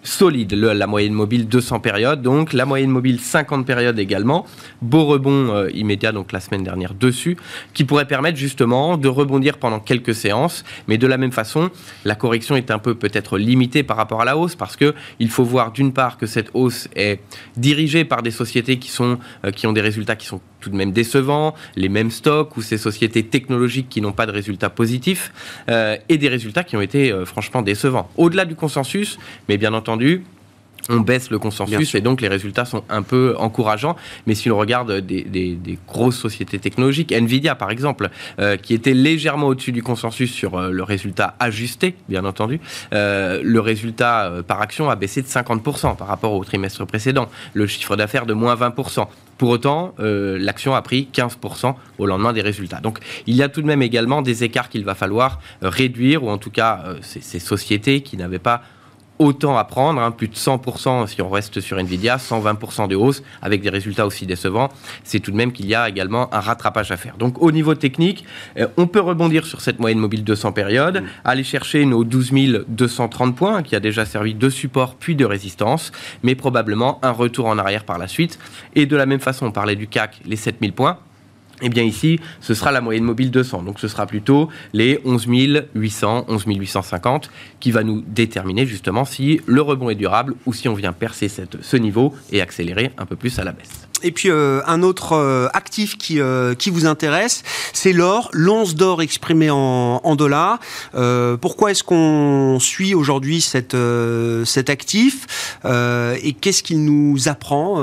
solide. 0.04 0.52
la 0.52 0.86
moyenne 0.86 1.12
mobile 1.12 1.48
200 1.48 1.80
périodes, 1.80 2.22
donc 2.22 2.52
la 2.52 2.66
moyenne 2.66 2.90
mobile 2.90 3.18
50 3.18 3.66
périodes 3.66 3.98
également. 3.98 4.46
Beau 4.82 5.06
rebond 5.06 5.54
euh, 5.54 5.70
immédiat, 5.72 6.12
donc 6.12 6.30
la 6.30 6.40
semaine 6.40 6.62
dernière 6.62 6.94
dessus, 6.94 7.36
qui 7.72 7.84
pourrait 7.84 8.06
permettre 8.06 8.38
justement 8.38 8.96
de 8.96 9.08
rebondir 9.08 9.58
pendant 9.58 9.80
quelques 9.80 10.14
séances. 10.14 10.64
Mais 10.86 10.98
de 10.98 11.06
la 11.06 11.16
même 11.16 11.32
façon, 11.32 11.70
la 12.04 12.14
correction 12.14 12.54
est 12.54 12.70
un 12.70 12.78
peu 12.78 12.94
peut-être 12.94 13.38
limitée 13.38 13.82
par 13.82 13.96
rapport 13.96 14.20
à 14.20 14.24
la 14.24 14.36
hausse 14.36 14.54
parce 14.54 14.76
que 14.76 14.94
il 15.18 15.30
faut 15.30 15.44
voir 15.44 15.72
d'une 15.72 15.92
part 15.92 16.18
que 16.18 16.26
cette 16.26 16.50
hausse 16.54 16.88
est 16.94 17.20
dirigée 17.56 18.04
par 18.04 18.22
des 18.22 18.30
sociétés 18.30 18.78
qui 18.78 18.90
sont 18.90 19.18
euh, 19.44 19.50
qui 19.50 19.66
ont 19.66 19.72
des 19.72 19.80
résultats 19.80 20.16
qui 20.16 20.26
sont 20.26 20.40
tout 20.64 20.70
de 20.70 20.76
même 20.76 20.92
décevants, 20.92 21.54
les 21.76 21.88
mêmes 21.88 22.10
stocks 22.10 22.56
ou 22.56 22.62
ces 22.62 22.78
sociétés 22.78 23.22
technologiques 23.22 23.88
qui 23.88 24.00
n'ont 24.00 24.12
pas 24.12 24.26
de 24.26 24.32
résultats 24.32 24.70
positifs 24.70 25.32
euh, 25.68 25.96
et 26.08 26.18
des 26.18 26.28
résultats 26.28 26.64
qui 26.64 26.76
ont 26.76 26.80
été 26.80 27.12
franchement 27.24 27.62
décevants. 27.62 28.08
Au-delà 28.16 28.44
du 28.44 28.54
consensus, 28.54 29.18
mais 29.48 29.58
bien 29.58 29.74
entendu 29.74 30.22
on 30.88 31.00
baisse 31.00 31.30
le 31.30 31.38
consensus 31.38 31.94
et 31.94 32.00
donc 32.00 32.20
les 32.20 32.28
résultats 32.28 32.64
sont 32.64 32.84
un 32.88 33.02
peu 33.02 33.34
encourageants. 33.38 33.96
Mais 34.26 34.34
si 34.34 34.50
on 34.50 34.58
regarde 34.58 35.00
des, 35.00 35.78
grosses 35.86 36.18
sociétés 36.18 36.58
technologiques, 36.58 37.12
Nvidia 37.12 37.54
par 37.54 37.70
exemple, 37.70 38.10
euh, 38.38 38.56
qui 38.56 38.74
était 38.74 38.94
légèrement 38.94 39.48
au-dessus 39.48 39.72
du 39.72 39.82
consensus 39.82 40.32
sur 40.32 40.56
euh, 40.56 40.70
le 40.70 40.82
résultat 40.82 41.34
ajusté, 41.40 41.94
bien 42.08 42.24
entendu, 42.24 42.60
euh, 42.92 43.40
le 43.42 43.60
résultat 43.60 44.32
par 44.46 44.60
action 44.60 44.90
a 44.90 44.96
baissé 44.96 45.22
de 45.22 45.26
50% 45.26 45.96
par 45.96 46.08
rapport 46.08 46.32
au 46.32 46.44
trimestre 46.44 46.86
précédent, 46.86 47.28
le 47.54 47.66
chiffre 47.66 47.96
d'affaires 47.96 48.26
de 48.26 48.34
moins 48.34 48.54
20%. 48.54 49.06
Pour 49.36 49.48
autant, 49.48 49.94
l'action 49.98 50.76
a 50.76 50.82
pris 50.82 51.08
15% 51.12 51.74
au 51.98 52.06
lendemain 52.06 52.32
des 52.32 52.40
résultats. 52.40 52.78
Donc 52.80 53.00
il 53.26 53.34
y 53.34 53.42
a 53.42 53.48
tout 53.48 53.62
de 53.62 53.66
même 53.66 53.82
également 53.82 54.22
des 54.22 54.44
écarts 54.44 54.68
qu'il 54.68 54.84
va 54.84 54.94
falloir 54.94 55.40
réduire, 55.60 56.22
ou 56.22 56.30
en 56.30 56.38
tout 56.38 56.50
cas 56.50 56.84
ces 57.02 57.40
sociétés 57.40 58.02
qui 58.02 58.16
n'avaient 58.16 58.38
pas 58.38 58.62
autant 59.18 59.56
à 59.56 59.64
prendre, 59.64 60.00
hein, 60.00 60.10
plus 60.10 60.28
de 60.28 60.34
100% 60.34 61.06
si 61.06 61.22
on 61.22 61.30
reste 61.30 61.60
sur 61.60 61.78
Nvidia, 61.78 62.16
120% 62.16 62.88
de 62.88 62.96
hausse 62.96 63.22
avec 63.42 63.62
des 63.62 63.70
résultats 63.70 64.06
aussi 64.06 64.26
décevants. 64.26 64.70
C'est 65.04 65.20
tout 65.20 65.30
de 65.30 65.36
même 65.36 65.52
qu'il 65.52 65.66
y 65.66 65.74
a 65.74 65.88
également 65.88 66.32
un 66.34 66.40
rattrapage 66.40 66.90
à 66.90 66.96
faire. 66.96 67.16
Donc 67.16 67.40
au 67.40 67.52
niveau 67.52 67.74
technique, 67.74 68.24
euh, 68.58 68.66
on 68.76 68.86
peut 68.86 69.00
rebondir 69.00 69.46
sur 69.46 69.60
cette 69.60 69.78
moyenne 69.78 69.98
mobile 69.98 70.24
200 70.24 70.52
périodes, 70.52 71.02
mm. 71.02 71.06
aller 71.24 71.44
chercher 71.44 71.84
nos 71.84 72.04
12 72.04 72.32
230 72.68 73.36
points 73.36 73.62
qui 73.62 73.76
a 73.76 73.80
déjà 73.80 74.04
servi 74.04 74.34
de 74.34 74.48
support 74.48 74.96
puis 74.96 75.14
de 75.14 75.24
résistance, 75.24 75.92
mais 76.22 76.34
probablement 76.34 76.98
un 77.02 77.10
retour 77.10 77.46
en 77.46 77.58
arrière 77.58 77.84
par 77.84 77.98
la 77.98 78.08
suite. 78.08 78.38
Et 78.74 78.86
de 78.86 78.96
la 78.96 79.06
même 79.06 79.20
façon, 79.20 79.46
on 79.46 79.52
parlait 79.52 79.76
du 79.76 79.86
CAC, 79.86 80.20
les 80.24 80.36
7000 80.36 80.72
points. 80.72 80.98
Eh 81.62 81.68
bien 81.68 81.82
ici, 81.82 82.20
ce 82.40 82.54
sera 82.54 82.72
la 82.72 82.80
moyenne 82.80 83.04
mobile 83.04 83.30
200. 83.30 83.62
Donc 83.62 83.80
ce 83.80 83.88
sera 83.88 84.06
plutôt 84.06 84.48
les 84.72 85.00
11 85.04 85.26
800, 85.74 86.26
11 86.28 86.44
850 86.46 87.30
qui 87.60 87.70
va 87.70 87.82
nous 87.82 88.02
déterminer 88.06 88.66
justement 88.66 89.04
si 89.04 89.40
le 89.46 89.62
rebond 89.62 89.90
est 89.90 89.94
durable 89.94 90.34
ou 90.46 90.52
si 90.52 90.68
on 90.68 90.74
vient 90.74 90.92
percer 90.92 91.28
ce 91.28 91.76
niveau 91.76 92.14
et 92.32 92.40
accélérer 92.40 92.90
un 92.98 93.06
peu 93.06 93.16
plus 93.16 93.38
à 93.38 93.44
la 93.44 93.52
baisse. 93.52 93.88
Et 94.04 94.12
puis 94.12 94.30
euh, 94.30 94.60
un 94.66 94.82
autre 94.82 95.14
euh, 95.14 95.48
actif 95.54 95.96
qui, 95.96 96.20
euh, 96.20 96.54
qui 96.54 96.68
vous 96.68 96.86
intéresse, 96.86 97.42
c'est 97.72 97.94
l'or, 97.94 98.28
l'once 98.32 98.74
d'or 98.74 99.00
exprimé 99.00 99.48
en, 99.50 100.00
en 100.04 100.14
dollars. 100.14 100.60
pourquoi 101.40 101.70
est-ce 101.70 101.82
qu'on 101.82 102.58
suit 102.60 102.94
aujourd'hui 102.94 103.40
cet 103.40 103.74
actif 104.68 105.58
et 105.64 106.32
qu'est-ce 106.40 106.62
qu'il 106.62 106.84
nous 106.84 107.28
apprend 107.28 107.76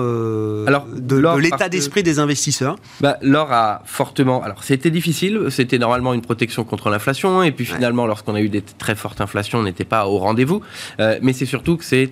alors, 0.67 0.85
de, 0.85 1.37
l'état 1.37 1.67
d'esprit 1.67 2.03
des 2.03 2.19
investisseurs? 2.19 2.75
Bah, 2.99 3.17
L'or 3.21 3.51
a 3.51 3.81
fortement... 3.85 4.43
Alors 4.43 4.63
c'était 4.63 4.91
difficile, 4.91 5.47
c'était 5.49 5.79
normalement 5.79 6.13
une 6.13 6.21
protection 6.21 6.63
contre 6.63 6.89
l'inflation 6.89 7.41
et 7.41 7.51
puis 7.51 7.65
finalement 7.65 8.05
lorsqu'on 8.05 8.35
a 8.35 8.41
eu 8.41 8.49
des 8.49 8.61
très 8.61 8.95
fortes 8.95 9.21
inflations, 9.21 9.59
on 9.59 9.63
n'était 9.63 9.85
pas 9.85 10.05
au 10.05 10.19
rendez-vous. 10.19 10.61
mais 10.99 11.33
c'est 11.33 11.47
surtout 11.47 11.77
que 11.77 11.83
c'est 11.83 12.11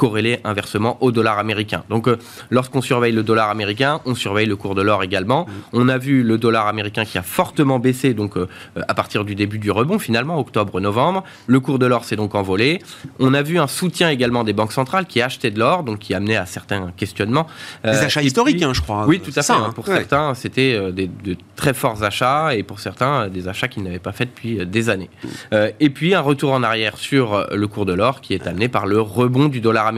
corrélé 0.00 0.40
inversement 0.44 0.96
au 1.02 1.12
dollar 1.12 1.38
américain. 1.38 1.84
Donc 1.90 2.08
euh, 2.08 2.16
lorsqu'on 2.48 2.80
surveille 2.80 3.12
le 3.12 3.22
dollar 3.22 3.50
américain, 3.50 4.00
on 4.06 4.14
surveille 4.14 4.46
le 4.46 4.56
cours 4.56 4.74
de 4.74 4.80
l'or 4.80 5.02
également. 5.02 5.44
Mm. 5.44 5.52
On 5.74 5.88
a 5.90 5.98
vu 5.98 6.22
le 6.22 6.38
dollar 6.38 6.68
américain 6.68 7.04
qui 7.04 7.18
a 7.18 7.22
fortement 7.22 7.78
baissé 7.78 8.14
donc 8.14 8.38
euh, 8.38 8.48
à 8.88 8.94
partir 8.94 9.26
du 9.26 9.34
début 9.34 9.58
du 9.58 9.70
rebond 9.70 9.98
finalement, 9.98 10.38
octobre-novembre. 10.38 11.22
Le 11.46 11.60
cours 11.60 11.78
de 11.78 11.84
l'or 11.84 12.06
s'est 12.06 12.16
donc 12.16 12.34
envolé. 12.34 12.78
On 13.18 13.34
a 13.34 13.42
vu 13.42 13.58
un 13.58 13.66
soutien 13.66 14.08
également 14.08 14.42
des 14.42 14.54
banques 14.54 14.72
centrales 14.72 15.04
qui 15.04 15.20
achetaient 15.20 15.50
de 15.50 15.58
l'or, 15.58 15.82
donc 15.82 15.98
qui 15.98 16.14
amenait 16.14 16.36
à 16.36 16.46
certains 16.46 16.92
questionnements. 16.96 17.46
Des 17.84 17.90
euh, 17.90 18.06
achats 18.06 18.22
historiques, 18.22 18.62
hein, 18.62 18.72
je 18.72 18.80
crois. 18.80 19.04
Oui, 19.06 19.20
tout 19.20 19.32
à 19.36 19.42
fait. 19.42 19.52
Hein. 19.52 19.72
pour 19.74 19.84
certains, 19.84 20.32
c'était 20.32 20.92
des, 20.92 21.08
de 21.08 21.36
très 21.56 21.74
forts 21.74 22.02
achats 22.02 22.54
et 22.54 22.62
pour 22.62 22.80
certains, 22.80 23.28
des 23.28 23.48
achats 23.48 23.68
qu'ils 23.68 23.82
n'avaient 23.82 23.98
pas 23.98 24.12
fait 24.12 24.24
depuis 24.24 24.64
des 24.64 24.88
années. 24.88 25.10
Mm. 25.52 25.56
et 25.78 25.90
puis 25.90 26.14
un 26.14 26.22
retour 26.22 26.52
en 26.52 26.62
arrière 26.62 26.96
sur 26.96 27.48
le 27.52 27.68
cours 27.68 27.84
de 27.84 27.92
l'or 27.92 28.22
qui 28.22 28.32
est 28.32 28.46
amené 28.46 28.68
par 28.68 28.86
le 28.86 28.98
rebond 28.98 29.48
du 29.48 29.60
dollar 29.60 29.86
américain. 29.86 29.89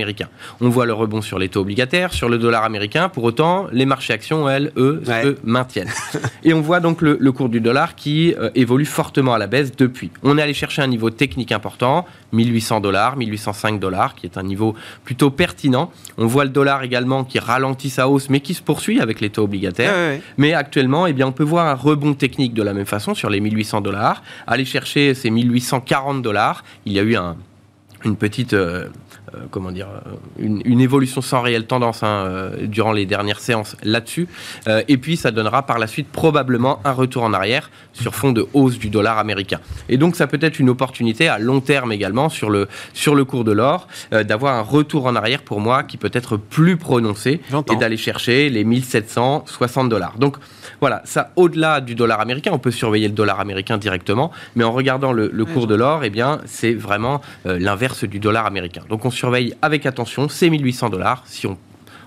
On 0.61 0.69
voit 0.69 0.87
le 0.87 0.93
rebond 0.93 1.23
sur 1.23 1.39
les 1.39 1.49
taux 1.49 1.61
obligataires, 1.61 2.13
sur 2.13 2.29
le 2.29 2.39
dollar 2.39 2.65
américain. 2.65 3.09
Pour 3.09 3.25
autant, 3.25 3.67
les 3.73 3.87
marchés 3.87 4.13
actions, 4.13 4.49
elles, 4.49 4.73
eux, 4.77 5.03
se 5.05 5.37
maintiennent. 5.45 5.91
Et 6.45 6.53
on 6.55 6.61
voit 6.61 6.81
donc 6.81 7.03
le, 7.03 7.33
cours 7.33 7.49
du 7.49 7.61
dollar 7.61 7.95
qui 7.95 8.35
euh, 8.35 8.51
évolue 8.55 8.85
fortement 8.85 9.35
à 9.35 9.39
la 9.39 9.47
baisse 9.47 9.75
depuis. 9.75 10.11
On 10.23 10.37
est 10.39 10.43
allé 10.43 10.55
chercher 10.55 10.83
un 10.83 10.87
niveau 10.87 11.11
technique 11.11 11.53
important, 11.53 12.07
1800 12.33 12.81
dollars, 12.81 13.17
1805 13.17 13.81
dollars, 13.81 14.15
qui 14.15 14.27
est 14.27 14.37
un 14.37 14.43
niveau 14.43 14.75
plutôt 15.05 15.31
pertinent. 15.31 15.91
On 16.19 16.27
voit 16.27 16.45
le 16.45 16.51
dollar 16.51 16.83
également 16.83 17.25
qui 17.25 17.39
ralentit 17.39 17.91
sa 17.91 18.09
hausse, 18.09 18.29
mais 18.29 18.41
qui 18.41 18.55
se 18.55 18.63
poursuit 18.63 19.01
avec 19.01 19.21
les 19.21 19.31
taux 19.31 19.45
obligataires. 19.45 20.21
Mais 20.37 20.53
actuellement, 20.53 21.07
eh 21.07 21.13
bien, 21.13 21.27
on 21.27 21.33
peut 21.33 21.45
voir 21.45 21.67
un 21.67 21.75
rebond 21.75 22.15
technique 22.15 22.55
de 22.55 22.63
la 22.63 22.75
même 22.75 22.87
façon 22.87 23.15
sur 23.15 23.31
les 23.31 23.41
1800 23.41 23.81
dollars. 23.81 24.23
Aller 24.47 24.65
chercher 24.65 25.15
ces 25.15 25.31
1840 25.31 26.23
dollars. 26.23 26.65
Il 26.85 26.93
y 26.93 26.99
a 26.99 27.03
eu 27.03 27.17
un, 27.17 27.37
une 28.05 28.17
petite 28.17 28.55
euh, 28.55 28.89
comment 29.51 29.71
dire, 29.71 29.89
euh, 29.89 30.11
une, 30.39 30.81
évolution 30.81 31.21
sans 31.21 31.41
réelle 31.41 31.67
tendance 31.67 32.03
hein, 32.03 32.25
euh, 32.27 32.67
durant 32.67 32.93
les 32.93 33.07
dernières 33.07 33.41
séances 33.41 33.77
là-dessus. 33.83 34.29
et 34.89 34.97
puis, 34.97 35.17
ça 35.17 35.31
donnera 35.31 35.65
par 35.65 35.79
la 35.79 35.87
suite 35.87 36.09
probablement 36.09 36.81
un 36.85 36.93
retour 36.93 37.23
en 37.23 37.33
arrière 37.33 37.71
sur 37.93 38.15
fond 38.15 38.33
de 38.33 38.47
hausse 38.53 38.79
du 38.79 38.91
dollar 38.91 39.19
américain. 39.19 39.61
Et 39.89 39.97
donc, 39.97 40.17
ça 40.17 40.27
peut 40.27 40.39
être 40.41 40.59
une 40.59 40.71
opportunité 40.71 41.29
à 41.29 41.39
long 41.39 41.61
terme 41.61 41.93
également 41.93 42.29
sur 42.29 42.51
le, 42.51 42.69
sur 42.95 43.15
le 43.15 43.25
cours 43.25 43.45
de 43.45 43.53
l'or 43.53 43.87
d'avoir 44.11 44.55
un 44.55 44.63
retour 44.63 45.07
en 45.07 45.15
arrière 45.15 45.43
pour 45.43 45.61
moi 45.61 45.83
qui 45.83 45.97
peut 45.97 46.11
être 46.13 46.37
plus 46.37 46.77
prononcé 46.77 47.41
et 47.71 47.77
d'aller 47.77 47.97
chercher 47.97 48.49
les 48.49 48.65
1760 48.65 49.89
dollars. 49.89 50.19
Donc, 50.19 50.37
voilà, 50.81 51.03
ça, 51.05 51.31
au-delà 51.37 51.81
du 51.81 51.95
dollar 51.95 52.21
américain, 52.21 52.51
on 52.53 52.59
peut 52.59 52.71
surveiller 52.71 53.09
le 53.09 53.15
dollar 53.15 53.41
américain 53.41 53.79
directement, 53.79 54.33
mais 54.57 54.65
en 54.65 54.73
regardant 54.73 55.13
le, 55.13 55.45
cours 55.45 55.67
de 55.67 55.75
l'or, 55.75 56.05
eh 56.05 56.11
bien, 56.11 56.41
c'est 56.47 56.75
vraiment 56.75 57.21
l'inverse 57.45 58.05
du 58.05 58.19
dollar 58.19 58.47
américain. 58.47 58.83
Donc, 58.89 59.05
on 59.05 59.11
surveille 59.23 59.55
avec 59.63 59.87
attention 59.87 60.29
ces 60.29 60.51
1800 60.51 60.91
dollars. 60.91 61.23
Si 61.27 61.47
on 61.47 61.57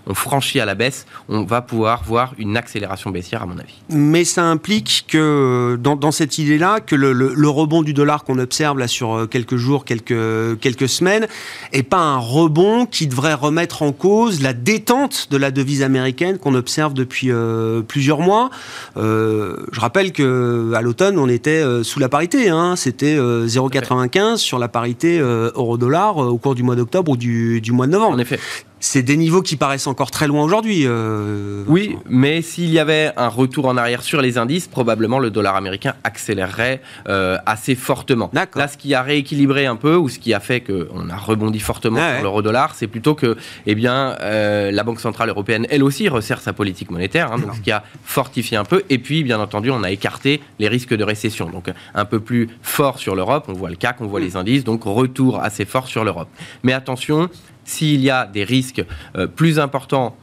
on 0.07 0.13
franchit 0.13 0.59
à 0.59 0.65
la 0.65 0.75
baisse, 0.75 1.05
on 1.29 1.43
va 1.43 1.61
pouvoir 1.61 2.03
voir 2.03 2.33
une 2.37 2.57
accélération 2.57 3.09
baissière, 3.11 3.43
à 3.43 3.45
mon 3.45 3.57
avis. 3.57 3.75
Mais 3.89 4.23
ça 4.23 4.43
implique 4.43 5.05
que, 5.07 5.77
dans, 5.81 6.11
cette 6.11 6.37
idée-là, 6.37 6.79
que 6.79 6.95
le, 6.95 7.49
rebond 7.49 7.83
du 7.83 7.93
dollar 7.93 8.23
qu'on 8.23 8.39
observe 8.39 8.77
là 8.77 8.87
sur 8.87 9.13
euh, 9.13 9.27
quelques 9.27 9.55
jours, 9.55 9.85
quelques, 9.85 10.59
quelques 10.59 10.89
semaines, 10.89 11.27
est 11.71 11.83
pas 11.83 11.99
un 11.99 12.17
rebond 12.17 12.85
qui 12.85 13.07
devrait 13.07 13.33
remettre 13.33 13.81
en 13.81 13.91
cause 13.91 14.41
la 14.41 14.53
détente 14.53 15.27
de 15.31 15.37
la 15.37 15.51
devise 15.51 15.83
américaine 15.83 16.37
qu'on 16.37 16.55
observe 16.55 16.93
depuis 16.93 17.31
euh, 17.31 17.81
plusieurs 17.81 18.19
mois. 18.19 18.49
Euh, 18.97 19.57
je 19.71 19.79
rappelle 19.79 20.11
que 20.11 20.73
à 20.75 20.81
l'automne, 20.81 21.17
on 21.17 21.29
était 21.29 21.63
sous 21.83 21.99
la 21.99 22.09
parité. 22.09 22.49
Hein. 22.49 22.75
C'était 22.75 23.15
0,95 23.15 24.37
sur 24.37 24.59
la 24.59 24.67
parité 24.67 25.19
euro-dollar 25.19 26.17
au 26.17 26.37
cours 26.37 26.55
du 26.55 26.63
mois 26.63 26.75
d'octobre 26.75 27.11
ou 27.11 27.17
du, 27.17 27.61
du 27.61 27.71
mois 27.71 27.87
de 27.87 27.91
novembre. 27.91 28.15
En 28.15 28.19
effet 28.19 28.39
c'est 28.79 29.03
des 29.03 29.17
niveaux 29.17 29.41
qui 29.41 29.55
paraissent 29.55 29.87
encore 29.87 30.11
très 30.11 30.27
loin 30.27 30.43
aujourd'hui. 30.43 30.83
Euh, 30.85 31.63
oui, 31.67 31.97
mais 32.07 32.41
s'il 32.41 32.69
y 32.69 32.79
avait 32.79 33.11
un 33.17 33.27
retour 33.27 33.65
en 33.65 33.77
arrière 33.77 34.03
sur 34.03 34.21
les 34.21 34.37
indices, 34.37 34.67
probablement 34.67 35.19
le 35.19 35.31
dollar 35.31 35.55
américain 35.55 35.95
accélérerait 36.03 36.81
euh, 37.07 37.37
assez 37.45 37.75
fortement. 37.75 38.29
Là, 38.33 38.67
ce 38.67 38.77
qui 38.77 38.93
a 38.93 39.01
rééquilibré 39.01 39.65
un 39.65 39.75
peu, 39.75 39.95
ou 39.95 40.09
ce 40.09 40.19
qui 40.19 40.33
a 40.33 40.39
fait 40.39 40.61
qu'on 40.61 41.09
a 41.09 41.15
rebondi 41.15 41.59
fortement 41.59 41.99
sur 42.15 42.23
l'euro-dollar, 42.23 42.75
c'est 42.75 42.87
plutôt 42.87 43.15
que 43.15 43.37
eh 43.65 43.75
bien, 43.75 44.17
euh, 44.21 44.71
la 44.71 44.83
Banque 44.83 44.99
Centrale 44.99 45.29
Européenne, 45.29 45.65
elle 45.69 45.83
aussi, 45.83 46.07
resserre 46.09 46.41
sa 46.41 46.53
politique 46.53 46.91
monétaire, 46.91 47.31
hein, 47.31 47.39
donc 47.39 47.55
ce 47.55 47.61
qui 47.61 47.71
a 47.71 47.83
fortifié 48.03 48.57
un 48.57 48.65
peu. 48.65 48.83
Et 48.89 48.97
puis, 48.97 49.23
bien 49.23 49.39
entendu, 49.39 49.71
on 49.71 49.83
a 49.83 49.91
écarté 49.91 50.41
les 50.59 50.67
risques 50.67 50.93
de 50.93 51.03
récession. 51.03 51.49
Donc, 51.49 51.71
un 51.93 52.05
peu 52.05 52.19
plus 52.19 52.49
fort 52.61 52.99
sur 52.99 53.15
l'Europe, 53.15 53.45
on 53.47 53.53
voit 53.53 53.69
le 53.69 53.75
CAC, 53.75 54.01
on 54.01 54.07
voit 54.07 54.19
mm. 54.19 54.23
les 54.23 54.35
indices, 54.35 54.63
donc 54.63 54.83
retour 54.83 55.39
assez 55.41 55.65
fort 55.65 55.87
sur 55.87 56.03
l'Europe. 56.03 56.29
Mais 56.63 56.73
attention, 56.73 57.29
s'il 57.65 58.01
y 58.01 58.09
a 58.09 58.25
des 58.25 58.43
risques 58.43 58.83
euh, 59.17 59.27
plus 59.27 59.59
importants 59.59 60.15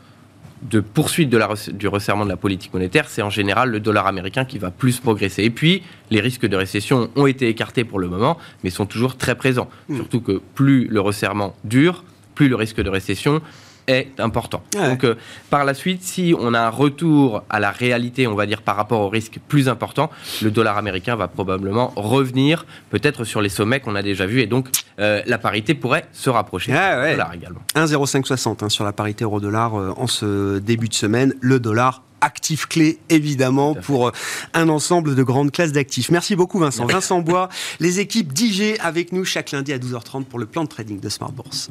de 0.63 0.81
poursuite 0.81 1.29
de 1.29 1.37
la, 1.37 1.51
du 1.73 1.89
resserrement 1.89 2.25
de 2.25 2.31
la 2.31 2.37
politique 2.37 2.73
monétaire, 2.73 3.09
c'est 3.09 3.23
en 3.23 3.31
général 3.31 3.71
le 3.71 3.81
dollar 3.81 4.07
américain 4.07 4.45
qui 4.45 4.59
va 4.59 4.71
plus 4.71 5.01
progresser. 5.01 5.43
Et 5.43 5.51
puis, 5.51 5.83
les 6.11 6.21
risques 6.21 6.47
de 6.47 6.57
récession 6.57 7.11
ont 7.17 7.27
été 7.27 7.49
écartés 7.49 7.85
pour 7.85 7.99
le 7.99 8.09
moment, 8.09 8.39
mais 8.63 8.71
sont 8.71 8.87
toujours 8.87 9.17
très 9.17 9.35
présents. 9.35 9.69
Hmm. 9.89 9.97
Surtout 9.97 10.21
que 10.21 10.41
plus 10.55 10.87
le 10.87 11.01
resserrement 11.01 11.57
dure, 11.65 12.05
plus 12.35 12.49
le 12.49 12.57
risque 12.57 12.81
de 12.81 12.89
récession 12.89 13.43
est 13.87 14.19
important. 14.19 14.62
Donc, 14.73 15.05
euh, 15.05 15.17
par 15.51 15.65
la 15.65 15.75
suite, 15.75 16.03
si 16.03 16.35
on 16.39 16.55
a 16.55 16.61
un 16.61 16.69
retour 16.69 17.43
à 17.51 17.61
la 17.61 17.71
réalité, 17.71 18.27
on 18.27 18.35
va 18.35 18.47
dire 18.47 18.62
par 18.62 18.77
rapport 18.77 19.01
au 19.01 19.09
risque 19.09 19.39
plus 19.49 19.69
important, 19.69 20.11
le 20.43 20.51
dollar 20.51 20.77
américain 20.77 21.17
va 21.17 21.29
probablement 21.29 21.93
revenir 21.97 22.67
peut-être 22.91 23.25
sur 23.25 23.41
les 23.41 23.49
sommets 23.49 23.81
qu'on 23.81 23.95
a 23.95 24.03
déjà 24.03 24.27
vus 24.27 24.41
et 24.41 24.47
donc 24.47 24.69
euh, 24.99 25.23
la 25.27 25.39
parité 25.39 25.75
pourrait 25.75 26.07
se 26.12 26.31
rapprocher 26.31 26.73
ah, 26.73 27.11
dollar 27.11 27.35
également. 27.35 27.61
1,0560 27.75 28.65
hein, 28.65 28.69
sur 28.69 28.85
la 28.85 28.93
parité 28.93 29.25
euro-dollar 29.25 29.75
euh, 29.75 29.93
en 29.97 30.07
ce 30.07 30.59
début 30.59 30.89
de 30.89 30.95
semaine. 30.95 31.35
Le 31.41 31.61
dollar 31.61 32.03
actif 32.21 32.67
clé, 32.67 33.01
évidemment, 33.09 33.75
pour 33.75 34.12
un 34.55 34.69
ensemble 34.69 35.15
de 35.15 35.23
grandes 35.23 35.51
classes 35.51 35.73
d'actifs. 35.73 36.11
Merci 36.11 36.37
beaucoup, 36.37 36.59
Vincent. 36.59 36.87
Vincent 36.91 37.21
Bois, 37.21 37.49
les 37.81 38.01
équipes 38.01 38.33
d'IG 38.33 38.77
avec 38.81 39.12
nous 39.12 39.25
chaque 39.25 39.51
lundi 39.51 39.73
à 39.73 39.79
12h30 39.79 40.25
pour 40.25 40.39
le 40.39 40.47
plan 40.47 40.62
de 40.62 40.69
trading 40.69 41.01
de 41.01 41.09
Smart 41.09 41.33
Bourse. 41.33 41.71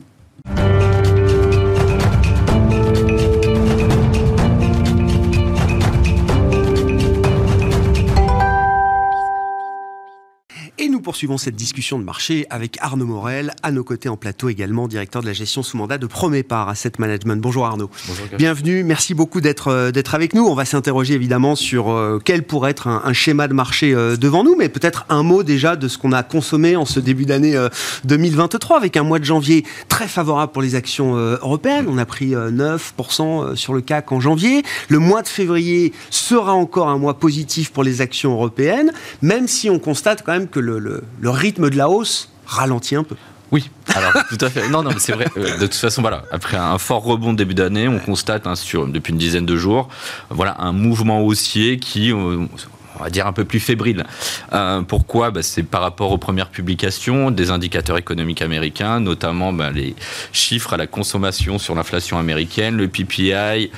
Nous 11.02 11.06
poursuivons 11.06 11.40
cette 11.40 11.56
discussion 11.56 11.98
de 11.98 12.04
marché 12.04 12.46
avec 12.52 12.78
Arnaud 12.80 13.08
Morel, 13.08 13.56
à 13.64 13.72
nos 13.72 13.84
côtés 13.84 14.08
en 14.08 14.18
plateau 14.18 14.50
également, 14.50 14.88
directeur 14.88 15.24
de 15.24 15.28
la 15.28 15.34
gestion 15.34 15.64
sous 15.64 15.76
mandat 15.76 15.98
de 15.98 16.06
Premier 16.06 16.44
Part 16.44 16.70
Asset 16.70 16.92
Management. 17.00 17.42
Bonjour 17.42 17.66
Arnaud. 17.66 17.90
Bonjour. 18.08 18.28
Bienvenue, 18.38 18.84
merci 18.84 19.16
beaucoup 19.16 19.42
d'être 19.42 19.70
euh, 19.70 19.90
d'être 19.90 20.14
avec 20.14 20.36
nous. 20.36 20.46
On 20.46 20.54
va 20.54 20.64
s'interroger 20.64 21.16
évidemment 21.16 21.56
sur 21.56 21.90
euh, 21.90 22.20
quel 22.24 22.44
pourrait 22.44 22.70
être 22.70 22.86
un, 22.86 23.14
schéma 23.14 23.48
de 23.48 23.56
marché 23.56 23.96
euh, 23.96 24.16
devant 24.16 24.44
nous, 24.44 24.56
mais 24.56 24.70
peut-être 24.70 25.08
un 25.10 25.24
mot 25.24 25.42
déjà 25.42 25.76
de 25.76 25.88
ce 25.88 25.98
qu'on 25.98 26.12
a 26.12 26.22
consommé 26.22 26.76
en 26.76 26.86
ce 26.86 27.00
début 27.00 27.26
d'année 27.26 27.58
2023 28.04 28.78
avec 28.78 28.96
un 28.96 29.02
mois 29.02 29.18
de 29.18 29.26
janvier 29.26 29.66
très 29.88 30.08
favorable 30.08 30.52
pour 30.52 30.62
les 30.62 30.76
actions 30.76 31.16
européennes. 31.16 31.88
On 31.90 31.98
a 31.98 32.06
pris 32.06 32.34
9% 32.34 33.56
sur 33.56 33.74
le 33.74 33.82
CAC 33.82 34.12
en 34.12 34.20
janvier. 34.20 34.62
Le 34.88 35.00
mois 35.00 35.24
de 35.24 35.28
février 35.28 35.94
sera 36.12 36.54
encore 36.54 36.90
un 36.90 37.00
mois 37.00 37.18
positif 37.18 37.72
pour 37.72 37.84
les 37.84 38.02
actions 38.02 38.34
européennes, 38.34 38.92
même 39.24 39.48
si 39.48 39.68
on 39.68 39.80
constate 39.80 40.22
quand 40.22 40.34
même 40.34 40.48
que 40.48 40.60
le 41.20 41.30
rythme 41.30 41.70
de 41.70 41.78
la 41.78 41.90
hausse 41.90 42.30
ralentit 42.46 42.96
un 42.96 43.04
peu. 43.04 43.16
Oui, 43.52 43.70
Alors, 43.94 44.14
tout 44.30 44.38
à 44.40 44.50
fait. 44.50 44.70
Non, 44.70 44.82
non, 44.82 44.92
c'est 44.98 45.12
vrai. 45.12 45.28
Euh, 45.38 45.58
de 45.58 45.66
toute 45.66 45.76
façon, 45.76 46.02
voilà. 46.02 46.24
Après 46.32 46.58
un 46.58 46.78
fort 46.78 47.04
rebond 47.04 47.34
début 47.34 47.54
d'année, 47.54 47.88
on 47.88 48.00
constate 48.00 48.48
hein, 48.48 48.56
sur, 48.56 48.88
depuis 48.88 49.12
une 49.12 49.20
dizaine 49.20 49.46
de 49.46 49.58
jours, 49.58 49.90
voilà, 50.30 50.56
un 50.60 50.72
mouvement 50.72 51.22
haussier 51.22 51.78
qui, 51.78 52.12
euh, 52.12 52.46
on 53.00 53.04
va 53.04 53.10
dire 53.10 53.28
un 53.28 53.34
peu 53.34 53.44
plus 53.44 53.60
fébrile. 53.60 54.06
Euh, 54.54 54.82
pourquoi? 54.84 55.32
Bah, 55.32 55.44
C'est 55.44 55.64
par 55.64 55.82
rapport 55.82 56.12
aux 56.12 56.18
premières 56.18 56.50
publications 56.50 57.30
des 57.30 57.52
indicateurs 57.52 57.98
économiques 57.98 58.42
américains, 58.42 59.02
notamment 59.02 59.52
bah, 59.52 59.70
les 59.70 59.96
chiffres 60.32 60.74
à 60.74 60.78
la 60.78 60.88
consommation 60.88 61.60
sur 61.60 61.76
l'inflation 61.76 62.18
américaine, 62.18 62.78
le 62.78 62.88
PPI, 62.88 63.70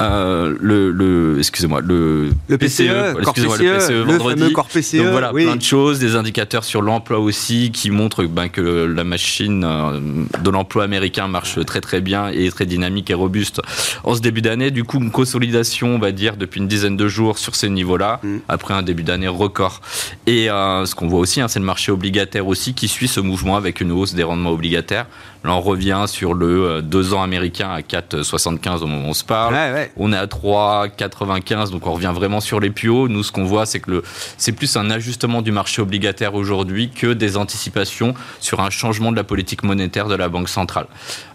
euh, 0.00 0.54
le, 0.60 0.90
le 0.90 1.38
excusez-moi, 1.38 1.80
le, 1.80 2.30
le 2.48 2.58
PCE, 2.58 2.80
e, 2.80 3.14
excusez-moi, 3.20 3.58
le 3.58 3.76
PCE 3.76 3.90
e, 3.90 4.02
vendredi. 4.02 4.42
Le 4.42 4.50
corps 4.50 4.68
PCE, 4.68 4.96
Donc 4.98 5.08
voilà, 5.08 5.32
plein 5.32 5.56
de 5.56 5.62
choses, 5.62 5.98
des 5.98 6.16
indicateurs 6.16 6.64
sur 6.64 6.82
l'emploi 6.82 7.18
aussi 7.18 7.70
qui 7.72 7.90
montrent 7.90 8.24
ben, 8.24 8.48
que 8.48 8.60
la 8.60 9.04
machine 9.04 9.64
euh, 9.64 10.00
de 10.42 10.50
l'emploi 10.50 10.84
américain 10.84 11.28
marche 11.28 11.64
très 11.64 11.80
très 11.80 12.00
bien 12.00 12.28
et 12.28 12.50
très 12.50 12.66
dynamique 12.66 13.10
et 13.10 13.14
robuste 13.14 13.60
en 14.04 14.14
ce 14.14 14.20
début 14.20 14.42
d'année. 14.42 14.70
Du 14.70 14.84
coup, 14.84 14.98
une 14.98 15.10
consolidation, 15.10 15.88
on 15.88 15.98
va 15.98 16.12
dire, 16.12 16.36
depuis 16.36 16.60
une 16.60 16.68
dizaine 16.68 16.96
de 16.96 17.08
jours 17.08 17.38
sur 17.38 17.54
ces 17.54 17.68
niveaux-là, 17.68 18.20
mm. 18.22 18.38
après 18.48 18.74
un 18.74 18.82
début 18.82 19.02
d'année 19.02 19.28
record. 19.28 19.80
Et 20.26 20.50
euh, 20.50 20.86
ce 20.86 20.94
qu'on 20.94 21.08
voit 21.08 21.20
aussi, 21.20 21.40
hein, 21.40 21.48
c'est 21.48 21.58
le 21.58 21.64
marché 21.64 21.92
obligataire 21.92 22.46
aussi 22.46 22.74
qui 22.74 22.88
suit 22.88 23.08
ce 23.08 23.20
mouvement 23.20 23.56
avec 23.56 23.80
une 23.80 23.92
hausse 23.92 24.14
des 24.14 24.22
rendements 24.22 24.52
obligataires. 24.52 25.06
Là, 25.42 25.54
on 25.54 25.60
revient 25.60 26.04
sur 26.06 26.34
le 26.34 26.82
2 26.82 27.14
ans 27.14 27.22
américain 27.22 27.70
à 27.70 27.80
4,75 27.80 28.82
au 28.82 28.86
moment 28.86 29.06
où 29.06 29.10
on 29.10 29.14
se 29.14 29.24
parle. 29.24 29.54
Ouais, 29.54 29.72
ouais. 29.72 29.92
On 29.96 30.12
est 30.12 30.16
à 30.16 30.26
3,95, 30.26 31.70
donc 31.70 31.86
on 31.86 31.92
revient 31.92 32.12
vraiment 32.14 32.40
sur 32.40 32.60
les 32.60 32.70
plus 32.70 32.90
hauts. 32.90 33.08
Nous, 33.08 33.22
ce 33.22 33.32
qu'on 33.32 33.44
voit, 33.44 33.64
c'est 33.64 33.80
que 33.80 34.02
c'est 34.36 34.52
plus 34.52 34.76
un 34.76 34.90
ajustement 34.90 35.40
du 35.40 35.50
marché 35.50 35.80
obligataire 35.80 36.34
aujourd'hui 36.34 36.90
que 36.90 37.14
des 37.14 37.36
anticipations 37.36 38.14
sur 38.38 38.60
un 38.60 38.70
changement 38.70 39.12
de 39.12 39.16
la 39.16 39.24
politique 39.24 39.62
monétaire 39.62 40.08
de 40.08 40.14
la 40.14 40.28
Banque 40.28 40.48
centrale. 40.48 40.86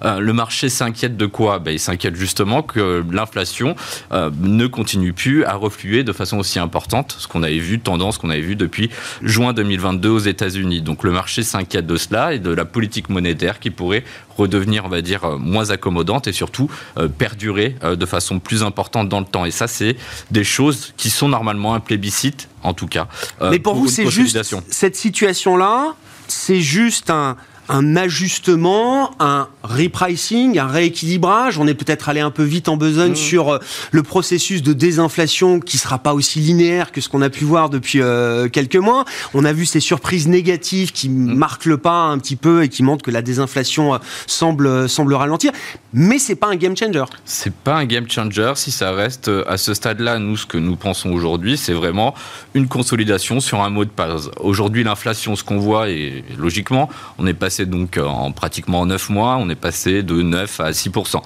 Euh, 0.04 0.20
le 0.20 0.34
marché 0.34 0.70
s'inquiète 0.70 1.18
de 1.18 1.26
quoi? 1.26 1.60
Ben, 1.60 1.72
Il 1.72 1.80
s'inquiète 1.80 2.16
justement 2.16 2.62
que 2.62 3.04
l'inflation 3.12 3.76
euh, 4.12 4.30
ne 4.40 4.68
continue 4.68 5.14
plus 5.14 5.46
à 5.46 5.56
refluer 5.56 6.04
de 6.04 6.14
façon 6.14 6.38
aussi 6.38 6.60
importante, 6.60 7.16
ce 7.18 7.28
qu'on 7.28 7.42
avait 7.42 7.58
vu, 7.58 7.80
tendance 7.80 8.18
qu'on 8.18 8.30
avait 8.30 8.42
vu 8.42 8.56
depuis 8.56 8.90
juin 9.24 9.54
2022 9.54 10.10
aux 10.10 10.20
États-Unis. 10.20 10.82
Donc 10.82 11.04
le 11.04 11.12
marché 11.12 11.42
s'inquiète 11.42 11.88
de 11.88 11.98
cela 11.98 12.34
et 12.34 12.40
de 12.40 12.52
la 12.52 12.66
politique 12.66 13.10
monétaire 13.10 13.60
qui 13.60 13.72
pourrait 13.72 13.95
redevenir, 14.38 14.86
on 14.86 14.90
va 14.90 15.02
dire, 15.02 15.24
euh, 15.24 15.38
moins 15.38 15.70
accommodante 15.70 16.28
et 16.28 16.34
surtout 16.34 16.70
euh, 16.98 17.08
perdurer 17.08 17.76
euh, 17.84 17.96
de 17.96 18.06
façon 18.06 18.40
plus 18.40 18.64
importante 18.64 19.10
dans 19.10 19.20
le 19.20 19.26
temps. 19.26 19.46
Et 19.46 19.52
ça, 19.52 19.68
c'est 19.68 19.96
des 20.32 20.44
choses 20.44 20.94
qui 20.98 21.10
sont 21.10 21.30
normalement 21.30 21.74
un 21.74 21.80
plébiscite, 21.80 22.50
en 22.64 22.74
tout 22.74 22.88
cas. 22.88 23.08
Mais 23.42 23.60
pour 23.60 23.76
vous, 23.76 23.88
c'est 23.88 24.10
juste 24.10 24.38
cette 24.70 24.96
situation-là, 24.96 25.96
c'est 26.28 26.62
juste 26.62 27.10
un 27.10 27.38
un 27.70 27.96
ajustement, 27.96 29.12
un 29.20 29.48
repricing, 29.64 30.60
un 30.60 30.68
rééquilibrage. 30.68 31.58
On 31.58 31.68
est 31.68 31.74
peut-être 31.74 32.10
allé 32.10 32.20
un 32.20 32.32
peu 32.32 32.44
vite 32.44 32.70
en 32.70 32.78
besogne 32.78 33.14
mmh. 33.14 33.16
sur 33.16 33.54
euh, 33.54 33.60
le 33.92 34.04
processus 34.04 34.62
de 34.62 34.74
désinflation 34.74 35.60
qui 35.60 35.78
sera 35.78 36.00
pas 36.00 36.14
aussi 36.14 36.40
linéaire 36.40 36.92
que 36.92 37.02
ce 37.02 37.10
qu'on 37.10 37.22
a 37.22 37.30
pu 37.30 37.44
voir 37.44 37.70
depuis 37.70 38.02
euh, 38.02 38.48
quelques 38.50 38.76
mois. 38.76 39.06
On 39.34 39.46
a 39.46 39.54
vu 39.54 39.66
ces 39.66 39.80
surprises 39.80 40.28
négatives 40.28 40.92
qui 40.92 41.10
mmh. 41.10 41.34
marquent 41.36 41.66
le 41.66 41.78
pas 41.78 42.04
un 42.04 42.18
petit 42.20 42.36
peu 42.36 42.64
et 42.64 42.70
qui 42.70 42.84
montrent 42.84 43.04
que 43.04 43.12
la 43.12 43.22
désinflation 43.22 43.96
euh, 43.96 43.98
semble 44.28 44.90
semble 44.90 45.14
ralentir. 45.14 45.52
Mais 45.94 46.20
c'est 46.20 46.36
pas 46.36 46.48
un 46.48 46.56
game 46.56 46.76
changer. 46.76 47.06
C'est 47.26 47.54
pas 47.54 47.76
un 47.76 47.86
game 47.86 48.10
changer 48.10 48.54
si 48.56 48.72
ça 48.72 48.92
reste 48.92 49.32
à 49.48 49.58
ce 49.58 49.74
stade-là. 49.74 50.20
Nous, 50.20 50.38
ce 50.38 50.46
que 50.46 50.58
nous 50.58 50.76
pensons 50.76 51.12
aujourd'hui, 51.12 51.58
c'est 51.58 51.74
vraiment 51.74 52.14
une 52.54 52.68
consolidation 52.68 53.40
sur 53.40 53.62
un 53.62 53.70
mot 53.70 53.86
de 53.86 53.90
passe. 53.90 54.30
Aujourd'hui, 54.40 54.84
l'inflation, 54.84 55.36
ce 55.36 55.44
qu'on 55.44 55.58
voit, 55.58 55.90
et 55.90 56.24
logiquement, 56.38 56.90
on 57.18 57.28
est 57.28 57.34
passé 57.34 57.55
donc 57.62 57.98
en 57.98 58.32
pratiquement 58.32 58.86
9 58.86 59.10
mois, 59.10 59.38
on 59.40 59.50
est 59.50 59.56
passé 59.56 60.04
de 60.04 60.22
9 60.22 60.60
à 60.60 60.72
6% 60.72 61.22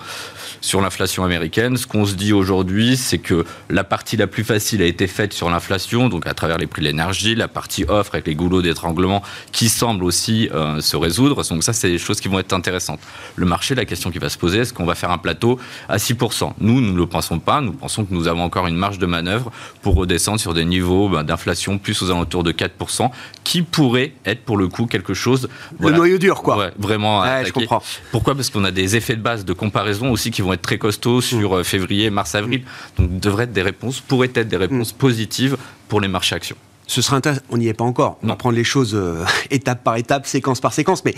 sur 0.61 0.81
l'inflation 0.81 1.23
américaine. 1.23 1.77
Ce 1.77 1.87
qu'on 1.87 2.05
se 2.05 2.13
dit 2.13 2.33
aujourd'hui, 2.33 2.97
c'est 2.97 3.17
que 3.17 3.45
la 3.69 3.83
partie 3.83 4.17
la 4.17 4.27
plus 4.27 4.43
facile 4.43 4.81
a 4.81 4.85
été 4.85 5.07
faite 5.07 5.33
sur 5.33 5.49
l'inflation, 5.49 6.09
donc 6.09 6.27
à 6.27 6.33
travers 6.33 6.57
les 6.57 6.67
prix 6.67 6.81
de 6.81 6.87
l'énergie, 6.87 7.35
la 7.35 7.47
partie 7.47 7.85
offre 7.87 8.15
avec 8.15 8.27
les 8.27 8.35
goulots 8.35 8.61
d'étranglement 8.61 9.23
qui 9.51 9.69
semblent 9.69 10.03
aussi 10.03 10.49
euh, 10.53 10.81
se 10.81 10.97
résoudre. 10.97 11.43
Donc 11.43 11.63
ça, 11.63 11.73
c'est 11.73 11.89
des 11.89 11.97
choses 11.97 12.19
qui 12.19 12.27
vont 12.27 12.39
être 12.39 12.53
intéressantes. 12.53 12.99
Le 13.35 13.45
marché, 13.45 13.75
la 13.75 13.85
question 13.85 14.11
qui 14.11 14.19
va 14.19 14.29
se 14.29 14.37
poser, 14.37 14.59
est-ce 14.59 14.73
qu'on 14.73 14.85
va 14.85 14.95
faire 14.95 15.11
un 15.11 15.17
plateau 15.17 15.59
à 15.87 15.97
6% 15.97 16.53
Nous, 16.59 16.81
nous 16.81 16.91
ne 16.91 16.97
le 16.97 17.07
pensons 17.07 17.39
pas. 17.39 17.61
Nous 17.61 17.73
pensons 17.73 18.05
que 18.05 18.13
nous 18.13 18.27
avons 18.27 18.43
encore 18.43 18.67
une 18.67 18.75
marge 18.75 18.99
de 18.99 19.05
manœuvre 19.05 19.51
pour 19.81 19.95
redescendre 19.95 20.39
sur 20.39 20.53
des 20.53 20.65
niveaux 20.65 21.09
ben, 21.09 21.23
d'inflation 21.23 21.77
plus 21.77 22.01
aux 22.01 22.11
alentours 22.11 22.43
de 22.43 22.51
4%, 22.51 23.09
qui 23.43 23.61
pourrait 23.61 24.13
être 24.25 24.43
pour 24.43 24.57
le 24.57 24.67
coup 24.67 24.85
quelque 24.85 25.13
chose... 25.13 25.49
Le 25.79 25.91
noyau 25.91 26.17
dur, 26.19 26.41
quoi. 26.43 26.71
vraiment. 26.77 27.23
je 27.43 27.51
comprends. 27.51 27.81
Pourquoi? 28.11 28.35
Parce 28.35 28.49
qu'on 28.49 28.63
a 28.63 28.71
des 28.71 28.95
effets 28.95 29.15
de 29.15 29.21
base 29.21 29.45
de 29.45 29.53
comparaison 29.53 30.11
aussi 30.11 30.31
qui 30.31 30.41
vont 30.41 30.53
être 30.53 30.61
très 30.61 30.77
costauds 30.77 31.21
sur 31.21 31.57
euh, 31.57 31.63
février, 31.63 32.09
mars, 32.09 32.35
avril. 32.35 32.63
Donc, 32.97 33.19
devraient 33.19 33.45
être 33.45 33.53
des 33.53 33.61
réponses, 33.61 33.99
pourraient 33.99 34.31
être 34.35 34.47
des 34.47 34.57
réponses 34.57 34.93
mm. 34.93 34.97
positives 34.97 35.57
pour 35.87 36.01
les 36.01 36.07
marchés 36.07 36.35
actions. 36.35 36.55
Ce 36.87 37.03
serait 37.03 37.17
intéressant. 37.17 37.41
On 37.51 37.57
n'y 37.57 37.67
est 37.67 37.73
pas 37.73 37.83
encore. 37.83 38.17
On 38.23 38.27
va 38.27 38.35
prendre 38.35 38.55
les 38.55 38.63
choses 38.63 38.95
euh, 38.95 39.23
étape 39.51 39.83
par 39.83 39.95
étape, 39.97 40.25
séquence 40.25 40.59
par 40.59 40.73
séquence. 40.73 41.05
Mais 41.05 41.13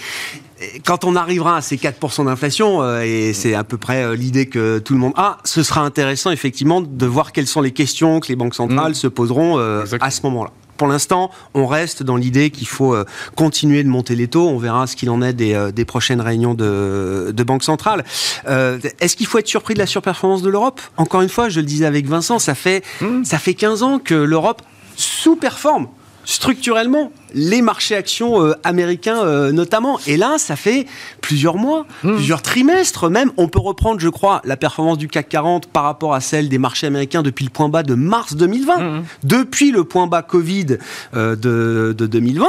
euh, 0.61 0.65
quand 0.85 1.05
on 1.05 1.15
arrivera 1.15 1.57
à 1.57 1.61
ces 1.61 1.77
4% 1.77 2.25
d'inflation, 2.25 2.99
et 3.01 3.33
c'est 3.33 3.53
à 3.53 3.63
peu 3.63 3.77
près 3.77 4.15
l'idée 4.15 4.47
que 4.47 4.79
tout 4.79 4.93
le 4.93 4.99
monde 4.99 5.13
a, 5.15 5.37
ce 5.45 5.63
sera 5.63 5.81
intéressant 5.81 6.31
effectivement 6.31 6.81
de 6.81 7.05
voir 7.05 7.31
quelles 7.31 7.47
sont 7.47 7.61
les 7.61 7.71
questions 7.71 8.19
que 8.19 8.27
les 8.27 8.35
banques 8.35 8.55
centrales 8.55 8.91
mm. 8.91 8.95
se 8.95 9.07
poseront 9.07 9.57
à 9.57 10.11
ce 10.11 10.21
moment-là 10.23 10.51
pour 10.77 10.87
l'instant, 10.87 11.31
on 11.53 11.67
reste 11.67 12.03
dans 12.03 12.15
l'idée 12.15 12.49
qu'il 12.49 12.67
faut 12.67 12.95
euh, 12.95 13.05
continuer 13.35 13.83
de 13.83 13.89
monter 13.89 14.15
les 14.15 14.27
taux. 14.27 14.47
On 14.47 14.57
verra 14.57 14.87
ce 14.87 14.95
qu'il 14.95 15.09
en 15.09 15.21
est 15.21 15.33
des, 15.33 15.53
euh, 15.53 15.71
prochaines 15.85 16.21
réunions 16.21 16.53
de, 16.53 17.43
Banque 17.45 17.63
centrale. 17.63 18.03
Euh, 18.47 18.79
est-ce 18.99 19.15
qu'il 19.15 19.25
faut 19.25 19.39
être 19.39 19.47
surpris 19.47 19.73
de 19.73 19.79
la 19.79 19.87
surperformance 19.87 20.41
de 20.41 20.49
l'Europe? 20.49 20.79
Encore 20.97 21.21
une 21.21 21.29
fois, 21.29 21.49
je 21.49 21.59
le 21.59 21.65
disais 21.65 21.85
avec 21.85 22.05
Vincent, 22.05 22.39
ça 22.39 22.55
fait, 22.55 22.83
mmh. 23.01 23.23
ça 23.25 23.39
fait 23.39 23.55
15 23.55 23.83
ans 23.83 23.99
que 23.99 24.13
l'Europe 24.13 24.61
sous-performe 24.95 25.87
structurellement 26.25 27.11
les 27.33 27.61
marchés 27.61 27.95
actions 27.95 28.43
euh, 28.43 28.53
américains 28.63 29.23
euh, 29.23 29.51
notamment. 29.51 29.99
Et 30.07 30.17
là, 30.17 30.37
ça 30.37 30.55
fait 30.55 30.85
plusieurs 31.21 31.57
mois, 31.57 31.85
hmm. 32.03 32.15
plusieurs 32.15 32.41
trimestres 32.41 33.09
même. 33.09 33.31
On 33.37 33.47
peut 33.47 33.59
reprendre, 33.59 33.99
je 33.99 34.09
crois, 34.09 34.41
la 34.43 34.57
performance 34.57 34.97
du 34.97 35.07
CAC 35.07 35.29
40 35.29 35.67
par 35.67 35.83
rapport 35.83 36.13
à 36.13 36.21
celle 36.21 36.49
des 36.49 36.57
marchés 36.57 36.87
américains 36.87 37.23
depuis 37.23 37.45
le 37.45 37.51
point 37.51 37.69
bas 37.69 37.83
de 37.83 37.95
mars 37.95 38.35
2020. 38.35 38.77
Hmm. 38.77 39.03
Depuis 39.23 39.71
le 39.71 39.83
point 39.83 40.07
bas 40.07 40.21
Covid 40.21 40.77
euh, 41.15 41.35
de, 41.35 41.95
de 41.97 42.07
2020, 42.07 42.45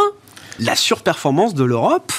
la 0.61 0.77
surperformance 0.77 1.55
de 1.55 1.65
l'Europe 1.65 2.13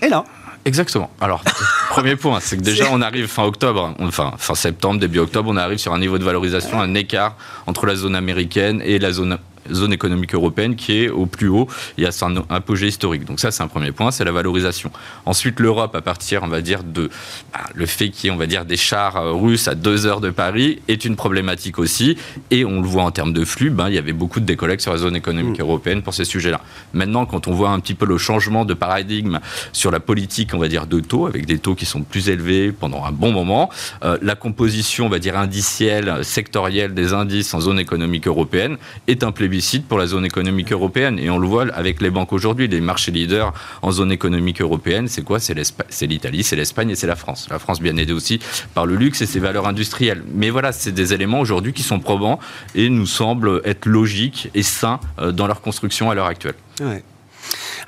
est 0.00 0.08
là. 0.08 0.24
Exactement. 0.64 1.10
Alors, 1.20 1.42
premier 1.88 2.16
point, 2.16 2.40
c'est 2.40 2.56
que 2.58 2.62
déjà 2.62 2.88
on 2.92 3.00
arrive 3.00 3.26
fin 3.26 3.44
octobre, 3.44 3.94
enfin 4.00 4.34
fin 4.36 4.54
septembre, 4.54 5.00
début 5.00 5.18
octobre, 5.18 5.48
on 5.50 5.56
arrive 5.56 5.78
sur 5.78 5.94
un 5.94 5.98
niveau 5.98 6.18
de 6.18 6.24
valorisation, 6.24 6.78
un 6.80 6.94
écart 6.94 7.36
entre 7.66 7.86
la 7.86 7.94
zone 7.96 8.14
américaine 8.14 8.82
et 8.84 8.98
la 8.98 9.12
zone 9.12 9.38
zone 9.72 9.92
économique 9.92 10.34
européenne 10.34 10.76
qui 10.76 11.04
est 11.04 11.08
au 11.08 11.26
plus 11.26 11.48
haut 11.48 11.68
et 11.96 12.06
à 12.06 12.12
son 12.12 12.44
apogée 12.48 12.88
historique. 12.88 13.24
Donc 13.24 13.40
ça, 13.40 13.50
c'est 13.50 13.62
un 13.62 13.68
premier 13.68 13.92
point, 13.92 14.10
c'est 14.10 14.24
la 14.24 14.32
valorisation. 14.32 14.90
Ensuite, 15.26 15.60
l'Europe, 15.60 15.94
à 15.94 16.02
partir, 16.02 16.42
on 16.42 16.48
va 16.48 16.60
dire, 16.60 16.82
de 16.82 17.10
bah, 17.52 17.60
le 17.74 17.86
fait 17.86 18.10
qu'il 18.10 18.28
y 18.28 18.32
ait, 18.32 18.34
on 18.34 18.38
va 18.38 18.46
dire, 18.46 18.64
des 18.64 18.76
chars 18.76 19.16
euh, 19.16 19.32
russes 19.32 19.68
à 19.68 19.74
deux 19.74 20.06
heures 20.06 20.20
de 20.20 20.30
Paris 20.30 20.80
est 20.88 21.04
une 21.04 21.16
problématique 21.16 21.78
aussi. 21.78 22.16
Et 22.50 22.64
on 22.64 22.80
le 22.80 22.86
voit 22.86 23.02
en 23.02 23.10
termes 23.10 23.32
de 23.32 23.44
flux, 23.44 23.70
ben, 23.70 23.88
il 23.88 23.94
y 23.94 23.98
avait 23.98 24.12
beaucoup 24.12 24.40
de 24.40 24.44
décollectes 24.44 24.82
sur 24.82 24.92
la 24.92 24.98
zone 24.98 25.16
économique 25.16 25.58
mm. 25.58 25.62
européenne 25.62 26.02
pour 26.02 26.14
ces 26.14 26.24
sujets-là. 26.24 26.60
Maintenant, 26.92 27.26
quand 27.26 27.48
on 27.48 27.52
voit 27.52 27.70
un 27.70 27.80
petit 27.80 27.94
peu 27.94 28.06
le 28.06 28.18
changement 28.18 28.64
de 28.64 28.74
paradigme 28.74 29.40
sur 29.72 29.90
la 29.90 30.00
politique, 30.00 30.50
on 30.54 30.58
va 30.58 30.68
dire, 30.68 30.86
de 30.86 31.00
taux, 31.00 31.26
avec 31.26 31.46
des 31.46 31.58
taux 31.58 31.74
qui 31.74 31.86
sont 31.86 32.02
plus 32.02 32.28
élevés 32.28 32.72
pendant 32.72 33.04
un 33.04 33.12
bon 33.12 33.32
moment, 33.32 33.70
euh, 34.04 34.18
la 34.22 34.34
composition, 34.34 35.06
on 35.06 35.08
va 35.08 35.18
dire, 35.18 35.36
indicielle, 35.36 36.24
sectorielle 36.24 36.94
des 36.94 37.12
indices 37.12 37.54
en 37.54 37.60
zone 37.60 37.78
économique 37.78 38.26
européenne 38.26 38.76
est 39.06 39.22
un 39.22 39.32
plébiscite 39.48 39.88
pour 39.88 39.98
la 39.98 40.06
zone 40.06 40.26
économique 40.26 40.72
européenne. 40.72 41.18
Et 41.18 41.30
on 41.30 41.38
le 41.38 41.46
voit 41.46 41.66
avec 41.72 42.02
les 42.02 42.10
banques 42.10 42.34
aujourd'hui. 42.34 42.68
Les 42.68 42.82
marchés 42.82 43.10
leaders 43.10 43.54
en 43.80 43.90
zone 43.90 44.12
économique 44.12 44.60
européenne, 44.60 45.08
c'est 45.08 45.22
quoi? 45.22 45.40
C'est 45.40 46.06
l'Italie, 46.06 46.42
c'est 46.42 46.56
l'Espagne 46.56 46.90
et 46.90 46.94
c'est 46.94 47.06
la 47.06 47.16
France. 47.16 47.48
La 47.50 47.58
France 47.58 47.80
bien 47.80 47.96
aidée 47.96 48.12
aussi 48.12 48.40
par 48.74 48.84
le 48.84 48.94
luxe 48.94 49.22
et 49.22 49.26
ses 49.26 49.40
valeurs 49.40 49.66
industrielles. 49.66 50.22
Mais 50.34 50.50
voilà, 50.50 50.72
c'est 50.72 50.92
des 50.92 51.14
éléments 51.14 51.40
aujourd'hui 51.40 51.72
qui 51.72 51.82
sont 51.82 51.98
probants 51.98 52.38
et 52.74 52.90
nous 52.90 53.06
semblent 53.06 53.62
être 53.64 53.86
logiques 53.86 54.50
et 54.54 54.62
sains 54.62 55.00
euh, 55.18 55.32
dans 55.32 55.46
leur 55.46 55.62
construction 55.62 56.10
à 56.10 56.14
l'heure 56.14 56.26
actuelle. 56.26 56.56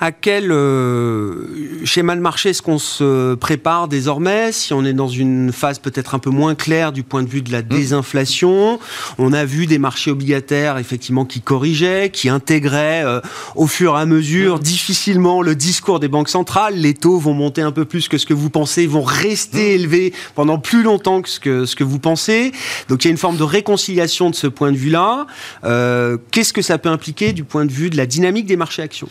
À 0.00 0.12
quel 0.12 0.50
euh, 0.50 1.84
schéma 1.84 2.16
de 2.16 2.22
marché 2.22 2.50
est-ce 2.50 2.62
qu'on 2.62 2.78
se 2.78 3.34
prépare 3.34 3.86
désormais 3.86 4.50
Si 4.50 4.72
on 4.72 4.84
est 4.86 4.94
dans 4.94 5.08
une 5.08 5.52
phase 5.52 5.78
peut-être 5.78 6.14
un 6.14 6.18
peu 6.18 6.30
moins 6.30 6.54
claire 6.54 6.92
du 6.92 7.02
point 7.02 7.22
de 7.22 7.28
vue 7.28 7.42
de 7.42 7.52
la 7.52 7.60
mmh. 7.60 7.68
désinflation, 7.68 8.80
on 9.18 9.32
a 9.34 9.44
vu 9.44 9.66
des 9.66 9.78
marchés 9.78 10.10
obligataires 10.10 10.78
effectivement 10.78 11.26
qui 11.26 11.42
corrigeaient, 11.42 12.08
qui 12.10 12.30
intégraient 12.30 13.04
euh, 13.04 13.20
au 13.56 13.66
fur 13.66 13.94
et 13.94 14.00
à 14.00 14.06
mesure 14.06 14.56
mmh. 14.56 14.60
difficilement 14.60 15.42
le 15.42 15.54
discours 15.54 16.00
des 16.00 16.08
banques 16.08 16.30
centrales. 16.30 16.76
Les 16.76 16.94
taux 16.94 17.18
vont 17.18 17.34
monter 17.34 17.60
un 17.60 17.72
peu 17.72 17.84
plus 17.84 18.08
que 18.08 18.16
ce 18.16 18.24
que 18.24 18.34
vous 18.34 18.48
pensez, 18.48 18.86
vont 18.86 19.02
rester 19.02 19.72
mmh. 19.72 19.80
élevés 19.80 20.12
pendant 20.34 20.58
plus 20.58 20.82
longtemps 20.82 21.20
que 21.20 21.28
ce 21.28 21.40
que, 21.40 21.66
ce 21.66 21.76
que 21.76 21.84
vous 21.84 21.98
pensez. 21.98 22.52
Donc 22.88 23.04
il 23.04 23.08
y 23.08 23.10
a 23.10 23.12
une 23.12 23.18
forme 23.18 23.36
de 23.36 23.42
réconciliation 23.42 24.30
de 24.30 24.34
ce 24.34 24.46
point 24.46 24.72
de 24.72 24.78
vue-là. 24.78 25.26
Euh, 25.64 26.16
qu'est-ce 26.30 26.54
que 26.54 26.62
ça 26.62 26.78
peut 26.78 26.88
impliquer 26.88 27.34
du 27.34 27.44
point 27.44 27.66
de 27.66 27.72
vue 27.72 27.90
de 27.90 27.98
la 27.98 28.06
dynamique 28.06 28.46
des 28.46 28.56
marchés 28.56 28.80
actions? 28.80 29.08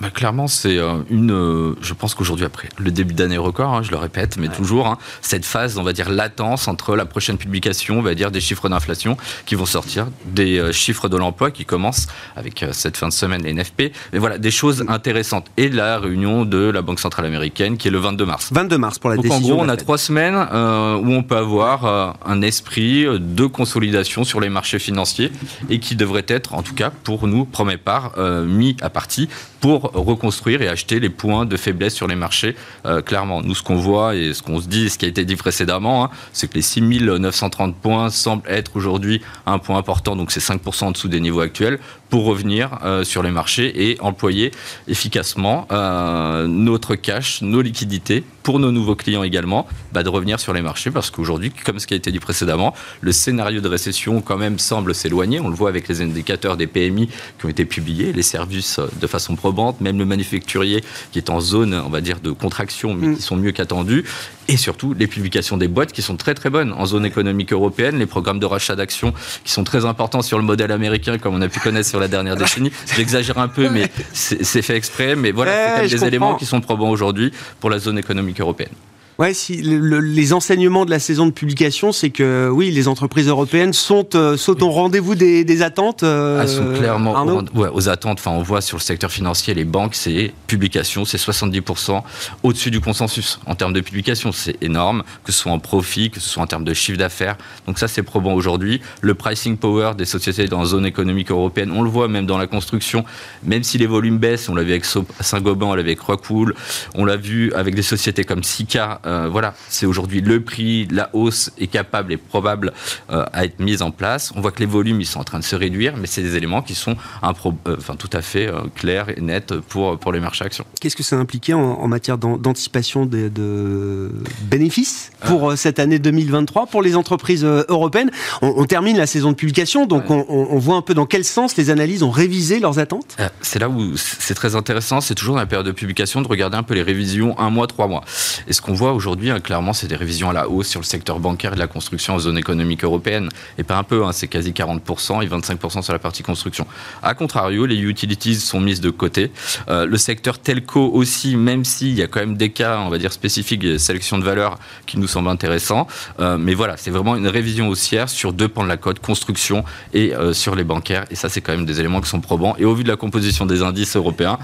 Bah, 0.00 0.10
Clairement, 0.10 0.46
c'est 0.46 0.78
euh, 0.78 1.02
une. 1.10 1.32
Euh, 1.32 1.74
je 1.80 1.94
pense 1.94 2.14
qu'aujourd'hui, 2.14 2.44
après 2.44 2.68
le 2.78 2.90
début 2.90 3.14
d'année 3.14 3.38
record, 3.38 3.74
hein, 3.74 3.82
je 3.82 3.90
le 3.90 3.96
répète, 3.96 4.36
mais 4.36 4.48
toujours, 4.48 4.86
hein, 4.86 4.98
cette 5.22 5.44
phase, 5.44 5.78
on 5.78 5.82
va 5.82 5.92
dire, 5.92 6.08
latence 6.10 6.68
entre 6.68 6.96
la 6.96 7.04
prochaine 7.06 7.36
publication, 7.36 7.98
on 7.98 8.02
va 8.02 8.14
dire, 8.14 8.30
des 8.30 8.40
chiffres 8.40 8.68
d'inflation 8.68 9.16
qui 9.46 9.54
vont 9.54 9.66
sortir, 9.66 10.08
des 10.26 10.58
euh, 10.58 10.72
chiffres 10.72 11.08
de 11.08 11.16
l'emploi 11.16 11.50
qui 11.50 11.64
commencent 11.64 12.06
avec 12.36 12.64
cette 12.72 12.96
fin 12.96 13.08
de 13.08 13.12
semaine, 13.12 13.42
les 13.42 13.52
NFP, 13.52 13.92
mais 14.12 14.18
voilà, 14.18 14.38
des 14.38 14.50
choses 14.50 14.84
intéressantes. 14.88 15.46
Et 15.56 15.68
la 15.68 15.98
réunion 15.98 16.44
de 16.44 16.58
la 16.58 16.82
Banque 16.82 17.00
Centrale 17.00 17.26
Américaine 17.26 17.76
qui 17.76 17.88
est 17.88 17.90
le 17.90 17.98
22 17.98 18.24
mars. 18.24 18.50
22 18.52 18.78
mars 18.78 18.98
pour 18.98 19.10
la 19.10 19.16
Donc, 19.16 19.24
décision. 19.24 19.54
En 19.54 19.56
gros, 19.56 19.64
on 19.64 19.68
a 19.68 19.76
trois 19.76 19.98
semaines 19.98 20.34
où 20.34 21.12
on 21.12 21.22
peut 21.22 21.36
avoir 21.36 22.16
un 22.24 22.42
esprit 22.42 23.04
de 23.04 23.46
consolidation 23.46 24.24
sur 24.24 24.40
les 24.40 24.48
marchés 24.48 24.78
financiers 24.78 25.32
et 25.70 25.78
qui 25.80 25.96
devrait 25.96 26.26
être, 26.28 26.54
en 26.54 26.62
tout 26.62 26.74
cas 26.74 26.90
pour 26.90 27.26
nous, 27.26 27.44
premier 27.44 27.76
part, 27.76 28.14
mis 28.18 28.76
à 28.80 28.90
partie 28.90 29.28
pour 29.60 29.92
reconstruire 29.94 30.62
et 30.62 30.68
acheter 30.68 31.00
les 31.00 31.10
points 31.10 31.46
de 31.46 31.56
faiblesse 31.56 31.94
sur 31.94 32.06
les 32.06 32.14
marchés. 32.14 32.56
Euh, 32.86 33.00
clairement, 33.00 33.42
nous, 33.42 33.54
ce 33.54 33.62
qu'on 33.62 33.76
voit 33.76 34.14
et 34.14 34.34
ce 34.34 34.42
qu'on 34.42 34.60
se 34.60 34.68
dit, 34.68 34.88
ce 34.90 34.98
qui 34.98 35.04
a 35.04 35.08
été 35.08 35.24
dit 35.24 35.36
précédemment, 35.36 36.04
hein, 36.04 36.10
c'est 36.32 36.48
que 36.48 36.54
les 36.54 36.62
6930 36.62 37.76
points 37.76 38.10
semblent 38.10 38.48
être 38.48 38.76
aujourd'hui 38.76 39.20
un 39.46 39.58
point 39.58 39.78
important, 39.78 40.16
donc 40.16 40.30
c'est 40.30 40.40
5% 40.40 40.84
en 40.84 40.90
dessous 40.92 41.08
des 41.08 41.20
niveaux 41.20 41.40
actuels, 41.40 41.78
pour 42.08 42.24
revenir 42.24 42.78
euh, 42.84 43.04
sur 43.04 43.22
les 43.22 43.30
marchés 43.30 43.90
et 43.90 44.00
employer 44.00 44.50
efficacement 44.86 45.66
euh, 45.72 46.46
notre 46.46 46.94
cash, 46.94 47.42
nos 47.42 47.60
liquidités, 47.60 48.24
pour 48.42 48.58
nos 48.58 48.72
nouveaux 48.72 48.94
clients 48.94 49.22
également, 49.22 49.66
bah, 49.92 50.02
de 50.02 50.08
revenir 50.08 50.40
sur 50.40 50.54
les 50.54 50.62
marchés, 50.62 50.90
parce 50.90 51.10
qu'aujourd'hui, 51.10 51.52
comme 51.66 51.78
ce 51.78 51.86
qui 51.86 51.92
a 51.92 51.98
été 51.98 52.10
dit 52.10 52.18
précédemment, 52.18 52.74
le 53.02 53.12
scénario 53.12 53.60
de 53.60 53.68
récession 53.68 54.22
quand 54.22 54.38
même 54.38 54.58
semble 54.58 54.94
s'éloigner. 54.94 55.38
On 55.38 55.48
le 55.48 55.54
voit 55.54 55.68
avec 55.68 55.86
les 55.86 56.00
indicateurs 56.00 56.56
des 56.56 56.66
PMI 56.66 57.08
qui 57.38 57.44
ont 57.44 57.50
été 57.50 57.66
publiés, 57.66 58.12
les 58.14 58.22
services 58.22 58.80
de 59.00 59.06
façon 59.06 59.36
probante, 59.36 59.82
même 59.82 59.98
le 59.98 60.06
manufacturier 60.06 60.82
qui 61.12 61.18
est 61.18 61.28
en 61.28 61.40
zone, 61.40 61.74
on 61.74 61.90
va 61.90 62.00
dire, 62.00 62.20
de 62.20 62.30
contraction, 62.30 62.94
mais 62.94 63.16
qui 63.16 63.22
sont 63.22 63.36
mieux 63.36 63.52
qu'attendus. 63.52 64.04
Et 64.50 64.56
surtout, 64.56 64.94
les 64.94 65.06
publications 65.06 65.58
des 65.58 65.68
boîtes 65.68 65.92
qui 65.92 66.00
sont 66.00 66.16
très 66.16 66.32
très 66.32 66.48
bonnes 66.48 66.72
en 66.72 66.86
zone 66.86 67.04
économique 67.04 67.52
européenne, 67.52 67.98
les 67.98 68.06
programmes 68.06 68.40
de 68.40 68.46
rachat 68.46 68.76
d'actions 68.76 69.12
qui 69.44 69.52
sont 69.52 69.62
très 69.62 69.84
importants 69.84 70.22
sur 70.22 70.38
le 70.38 70.44
modèle 70.44 70.72
américain, 70.72 71.18
comme 71.18 71.34
on 71.34 71.42
a 71.42 71.48
pu 71.48 71.60
connaître 71.60 71.86
sur 71.86 71.97
la 72.00 72.08
dernière 72.08 72.36
décennie. 72.36 72.72
J'exagère 72.96 73.38
un 73.38 73.48
peu, 73.48 73.68
mais 73.68 73.90
c'est 74.12 74.62
fait 74.62 74.76
exprès. 74.76 75.16
Mais 75.16 75.32
voilà, 75.32 75.78
c'est 75.78 75.88
je 75.88 75.96
des 75.96 76.04
éléments 76.04 76.34
qui 76.34 76.46
sont 76.46 76.60
probants 76.60 76.90
aujourd'hui 76.90 77.32
pour 77.60 77.70
la 77.70 77.78
zone 77.78 77.98
économique 77.98 78.40
européenne. 78.40 78.72
Ouais, 79.18 79.34
si, 79.34 79.56
le- 79.62 79.78
le- 79.78 79.98
les 79.98 80.32
enseignements 80.32 80.84
de 80.84 80.90
la 80.90 81.00
saison 81.00 81.26
de 81.26 81.32
publication, 81.32 81.90
c'est 81.90 82.10
que 82.10 82.48
oui, 82.52 82.70
les 82.70 82.86
entreprises 82.86 83.26
européennes 83.26 83.72
sont, 83.72 84.06
euh, 84.14 84.36
sont 84.36 84.62
au 84.62 84.70
rendez-vous 84.70 85.16
des, 85.16 85.42
des 85.42 85.62
attentes. 85.62 86.04
euh, 86.04 86.40
Elles 86.40 86.48
sont 86.48 86.72
clairement 86.78 87.14
aux, 87.54 87.58
ouais, 87.58 87.68
aux 87.72 87.88
attentes. 87.88 88.20
Enfin, 88.20 88.30
on 88.30 88.42
voit 88.42 88.60
sur 88.60 88.76
le 88.76 88.82
secteur 88.82 89.10
financier, 89.10 89.54
les 89.54 89.64
banques, 89.64 89.96
c'est 89.96 90.32
publication, 90.46 91.04
c'est 91.04 91.16
70% 91.18 92.00
au-dessus 92.44 92.70
du 92.70 92.80
consensus 92.80 93.40
en 93.46 93.56
termes 93.56 93.72
de 93.72 93.80
publication. 93.80 94.30
C'est 94.30 94.56
énorme, 94.62 95.02
que 95.24 95.32
ce 95.32 95.38
soit 95.40 95.50
en 95.50 95.58
profit, 95.58 96.10
que 96.10 96.20
ce 96.20 96.28
soit 96.28 96.44
en 96.44 96.46
termes 96.46 96.62
de 96.64 96.72
chiffre 96.72 96.98
d'affaires. 96.98 97.36
Donc 97.66 97.80
ça, 97.80 97.88
c'est 97.88 98.04
probant 98.04 98.34
aujourd'hui. 98.34 98.80
Le 99.00 99.14
pricing 99.14 99.56
power 99.56 99.94
des 99.98 100.04
sociétés 100.04 100.46
dans 100.46 100.60
la 100.60 100.66
zone 100.66 100.86
économique 100.86 101.32
européenne, 101.32 101.72
on 101.74 101.82
le 101.82 101.90
voit 101.90 102.06
même 102.06 102.26
dans 102.26 102.38
la 102.38 102.46
construction, 102.46 103.04
même 103.42 103.64
si 103.64 103.78
les 103.78 103.86
volumes 103.86 104.18
baissent, 104.18 104.48
on 104.48 104.54
l'a 104.54 104.62
vu 104.62 104.70
avec 104.70 104.84
Saint-Gobain, 104.84 105.66
on 105.66 105.74
l'a 105.74 105.82
vu 105.82 105.88
avec 105.88 105.98
Rockwool, 106.02 106.54
on 106.94 107.04
l'a 107.04 107.16
vu 107.16 107.52
avec 107.54 107.74
des 107.74 107.82
sociétés 107.82 108.22
comme 108.22 108.44
Sika. 108.44 109.00
Euh, 109.08 109.28
voilà, 109.28 109.54
c'est 109.68 109.86
aujourd'hui 109.86 110.20
le 110.20 110.40
prix, 110.42 110.86
la 110.90 111.10
hausse 111.14 111.50
est 111.58 111.66
capable 111.66 112.12
et 112.12 112.16
probable 112.16 112.72
euh, 113.10 113.24
à 113.32 113.44
être 113.44 113.58
mise 113.58 113.82
en 113.82 113.90
place. 113.90 114.32
On 114.36 114.40
voit 114.40 114.52
que 114.52 114.60
les 114.60 114.66
volumes, 114.66 115.00
ils 115.00 115.06
sont 115.06 115.18
en 115.20 115.24
train 115.24 115.38
de 115.38 115.44
se 115.44 115.56
réduire, 115.56 115.94
mais 115.96 116.06
c'est 116.06 116.22
des 116.22 116.36
éléments 116.36 116.62
qui 116.62 116.74
sont 116.74 116.96
impro- 117.22 117.54
euh, 117.66 117.76
enfin, 117.78 117.96
tout 117.96 118.10
à 118.12 118.22
fait 118.22 118.50
clairs 118.74 119.06
et 119.16 119.20
nets 119.20 119.54
pour, 119.68 119.98
pour 119.98 120.12
les 120.12 120.20
marchés 120.20 120.44
actions. 120.44 120.64
Qu'est-ce 120.80 120.96
que 120.96 121.02
ça 121.02 121.16
impliquait 121.16 121.54
en, 121.54 121.60
en 121.60 121.88
matière 121.88 122.18
d'an- 122.18 122.36
d'anticipation 122.36 123.06
de, 123.06 123.28
de 123.28 124.10
bénéfices 124.42 125.10
pour 125.26 125.56
cette 125.56 125.78
année 125.78 125.98
2023 125.98 126.66
pour 126.66 126.82
les 126.82 126.96
entreprises 126.96 127.44
européennes? 127.44 128.10
On, 128.42 128.52
on 128.56 128.64
termine 128.64 128.96
la 128.96 129.06
saison 129.06 129.30
de 129.30 129.36
publication, 129.36 129.86
donc 129.86 130.10
on, 130.10 130.24
on- 130.28 130.48
on 130.50 130.58
voit 130.58 130.76
un 130.76 130.82
peu 130.82 130.94
dans 130.94 131.06
quel 131.06 131.24
sens 131.24 131.56
les 131.56 131.70
analyses 131.70 132.02
ont 132.02 132.10
révisé 132.10 132.60
leurs 132.60 132.78
attentes? 132.78 133.16
C'est 133.40 133.58
là 133.58 133.68
où 133.68 133.96
c'est 133.96 134.34
très 134.34 134.54
intéressant, 134.56 135.00
c'est 135.00 135.14
toujours 135.14 135.34
dans 135.34 135.40
la 135.40 135.46
période 135.46 135.66
de 135.66 135.72
publication 135.72 136.22
de 136.22 136.28
regarder 136.28 136.56
un 136.56 136.62
peu 136.62 136.74
les 136.74 136.82
révisions 136.82 137.38
un 137.38 137.50
mois, 137.50 137.66
trois 137.66 137.86
mois. 137.88 138.04
Et 138.46 138.52
ce 138.52 138.60
qu'on 138.60 138.74
voit 138.74 138.92
aujourd'hui, 138.98 139.30
hein, 139.30 139.38
clairement, 139.38 139.72
c'est 139.72 139.86
des 139.86 139.96
révisions 139.96 140.28
à 140.28 140.32
la 140.32 140.48
hausse 140.48 140.66
sur 140.66 140.80
le 140.80 140.84
secteur 140.84 141.20
bancaire 141.20 141.52
et 141.52 141.54
de 141.54 141.60
la 141.60 141.68
construction 141.68 142.14
en 142.14 142.18
zone 142.18 142.36
économique 142.36 142.82
européenne. 142.82 143.28
Et 143.56 143.62
pas 143.62 143.76
un 143.76 143.84
peu, 143.84 144.04
hein, 144.04 144.10
c'est 144.12 144.26
quasi 144.26 144.50
40% 144.50 145.22
et 145.22 145.28
25% 145.28 145.82
sur 145.82 145.92
la 145.92 146.00
partie 146.00 146.24
construction. 146.24 146.66
A 147.02 147.14
contrario, 147.14 147.64
les 147.64 147.76
utilities 147.76 148.34
sont 148.34 148.60
mises 148.60 148.80
de 148.80 148.90
côté. 148.90 149.30
Euh, 149.68 149.86
le 149.86 149.96
secteur 149.96 150.40
telco 150.40 150.90
aussi, 150.92 151.36
même 151.36 151.64
s'il 151.64 151.94
y 151.94 152.02
a 152.02 152.08
quand 152.08 152.18
même 152.18 152.36
des 152.36 152.50
cas, 152.50 152.80
on 152.80 152.88
va 152.88 152.98
dire, 152.98 153.12
spécifiques 153.12 153.78
sélection 153.78 154.18
de 154.18 154.24
valeur 154.24 154.58
qui 154.86 154.98
nous 154.98 155.06
semblent 155.06 155.28
intéressants. 155.28 155.86
Euh, 156.18 156.36
mais 156.36 156.54
voilà, 156.54 156.76
c'est 156.76 156.90
vraiment 156.90 157.14
une 157.14 157.28
révision 157.28 157.68
haussière 157.68 158.08
sur 158.08 158.32
deux 158.32 158.48
pans 158.48 158.64
de 158.64 158.68
la 158.68 158.76
côte, 158.76 158.98
construction 158.98 159.64
et 159.94 160.12
euh, 160.14 160.32
sur 160.32 160.56
les 160.56 160.64
bancaires. 160.64 161.04
Et 161.12 161.14
ça, 161.14 161.28
c'est 161.28 161.40
quand 161.40 161.52
même 161.52 161.66
des 161.66 161.78
éléments 161.78 162.00
qui 162.00 162.08
sont 162.08 162.20
probants. 162.20 162.56
Et 162.58 162.64
au 162.64 162.74
vu 162.74 162.82
de 162.82 162.88
la 162.88 162.96
composition 162.96 163.46
des 163.46 163.62
indices 163.62 163.94
européens, 163.94 164.38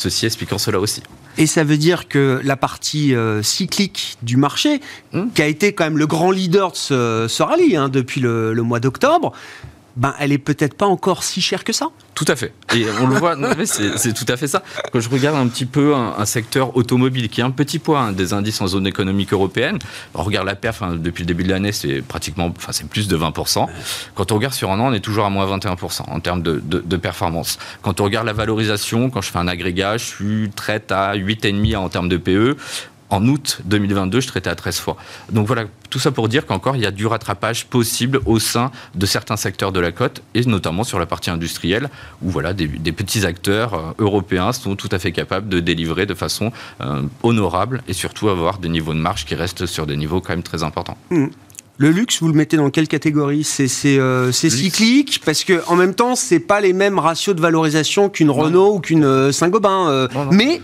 ceci 0.00 0.26
expliquant 0.26 0.58
cela 0.58 0.80
aussi. 0.80 1.02
Et 1.38 1.46
ça 1.46 1.62
veut 1.62 1.76
dire 1.76 2.08
que 2.08 2.40
la 2.42 2.56
partie 2.56 3.14
euh, 3.14 3.42
cyclique 3.42 4.16
du 4.22 4.36
marché, 4.36 4.80
Hmm. 5.12 5.28
qui 5.34 5.42
a 5.42 5.46
été 5.46 5.72
quand 5.72 5.84
même 5.84 5.98
le 5.98 6.06
grand 6.06 6.30
leader 6.30 6.72
de 6.72 6.76
ce, 6.76 7.26
ce 7.28 7.42
rallye 7.42 7.76
hein, 7.76 7.88
depuis 7.88 8.20
le, 8.20 8.52
le 8.52 8.62
mois 8.62 8.80
d'octobre, 8.80 9.32
ben, 9.96 10.14
elle 10.18 10.32
est 10.32 10.38
peut-être 10.38 10.74
pas 10.74 10.86
encore 10.86 11.24
si 11.24 11.40
chère 11.40 11.64
que 11.64 11.72
ça. 11.72 11.88
Tout 12.14 12.24
à 12.28 12.36
fait. 12.36 12.52
Et 12.74 12.84
on 13.00 13.06
le 13.06 13.14
voit, 13.14 13.36
c'est 13.64 14.12
tout 14.12 14.26
à 14.28 14.36
fait 14.36 14.46
ça. 14.46 14.62
Quand 14.92 15.00
je 15.00 15.08
regarde 15.08 15.36
un 15.36 15.48
petit 15.48 15.64
peu 15.64 15.94
un, 15.94 16.24
secteur 16.24 16.76
automobile 16.76 17.28
qui 17.28 17.40
est 17.40 17.44
un 17.44 17.50
petit 17.50 17.78
poids 17.78 18.00
hein, 18.00 18.12
des 18.12 18.32
indices 18.32 18.60
en 18.60 18.66
zone 18.66 18.86
économique 18.86 19.32
européenne, 19.32 19.78
on 20.14 20.22
regarde 20.22 20.46
la 20.46 20.54
perf 20.54 20.82
hein, 20.82 20.96
depuis 20.96 21.22
le 21.22 21.26
début 21.26 21.44
de 21.44 21.50
l'année, 21.50 21.72
c'est 21.72 22.02
pratiquement, 22.02 22.52
enfin 22.56 22.72
c'est 22.72 22.86
plus 22.88 23.08
de 23.08 23.16
20%. 23.16 23.66
Quand 24.14 24.32
on 24.32 24.34
regarde 24.34 24.54
sur 24.54 24.70
un 24.70 24.78
an, 24.80 24.90
on 24.90 24.92
est 24.92 25.00
toujours 25.00 25.24
à 25.24 25.30
moins 25.30 25.46
21% 25.56 26.02
en 26.08 26.20
termes 26.20 26.42
de 26.42 26.96
performance. 26.96 27.58
Quand 27.82 28.00
on 28.00 28.04
regarde 28.04 28.26
la 28.26 28.32
valorisation, 28.32 29.10
quand 29.10 29.22
je 29.22 29.30
fais 29.30 29.38
un 29.38 29.48
agrégat, 29.48 29.96
je 29.96 30.04
suis 30.04 30.50
traite 30.50 30.92
à 30.92 31.14
8,5 31.16 31.76
en 31.76 31.88
termes 31.88 32.08
de 32.08 32.16
PE. 32.16 32.56
En 33.10 33.26
août 33.26 33.60
2022, 33.64 34.20
je 34.20 34.28
traitais 34.28 34.50
à 34.50 34.54
13 34.54 34.78
fois. 34.78 34.96
Donc 35.32 35.46
voilà, 35.46 35.64
tout 35.90 35.98
ça 35.98 36.12
pour 36.12 36.28
dire 36.28 36.46
qu'encore, 36.46 36.76
il 36.76 36.82
y 36.82 36.86
a 36.86 36.90
du 36.92 37.06
rattrapage 37.06 37.66
possible 37.66 38.20
au 38.24 38.38
sein 38.38 38.70
de 38.94 39.04
certains 39.06 39.36
secteurs 39.36 39.72
de 39.72 39.80
la 39.80 39.90
cote, 39.92 40.22
et 40.34 40.44
notamment 40.44 40.84
sur 40.84 40.98
la 40.98 41.06
partie 41.06 41.30
industrielle, 41.30 41.90
où 42.22 42.30
voilà, 42.30 42.52
des, 42.52 42.68
des 42.68 42.92
petits 42.92 43.26
acteurs 43.26 43.74
euh, 43.74 43.80
européens 43.98 44.52
sont 44.52 44.76
tout 44.76 44.88
à 44.92 44.98
fait 44.98 45.12
capables 45.12 45.48
de 45.48 45.60
délivrer 45.60 46.06
de 46.06 46.14
façon 46.14 46.52
euh, 46.80 47.02
honorable 47.22 47.82
et 47.88 47.92
surtout 47.92 48.28
avoir 48.28 48.58
des 48.58 48.68
niveaux 48.68 48.94
de 48.94 49.00
marge 49.00 49.24
qui 49.24 49.34
restent 49.34 49.66
sur 49.66 49.86
des 49.86 49.96
niveaux 49.96 50.20
quand 50.20 50.32
même 50.32 50.42
très 50.42 50.62
importants. 50.62 50.96
Le 51.78 51.90
luxe, 51.90 52.20
vous 52.20 52.28
le 52.28 52.34
mettez 52.34 52.58
dans 52.58 52.68
quelle 52.68 52.88
catégorie? 52.88 53.42
C'est 53.42 53.98
euh, 53.98 54.30
cyclique? 54.32 55.22
Parce 55.24 55.44
que 55.44 55.62
en 55.66 55.76
même 55.76 55.94
temps, 55.94 56.14
c'est 56.14 56.38
pas 56.38 56.60
les 56.60 56.74
mêmes 56.74 56.98
ratios 56.98 57.34
de 57.34 57.40
valorisation 57.40 58.10
qu'une 58.10 58.28
Renault 58.30 58.74
ou 58.74 58.80
qu'une 58.80 59.32
Saint-Gobain. 59.32 59.88
euh, 59.88 60.08
mais 60.30 60.60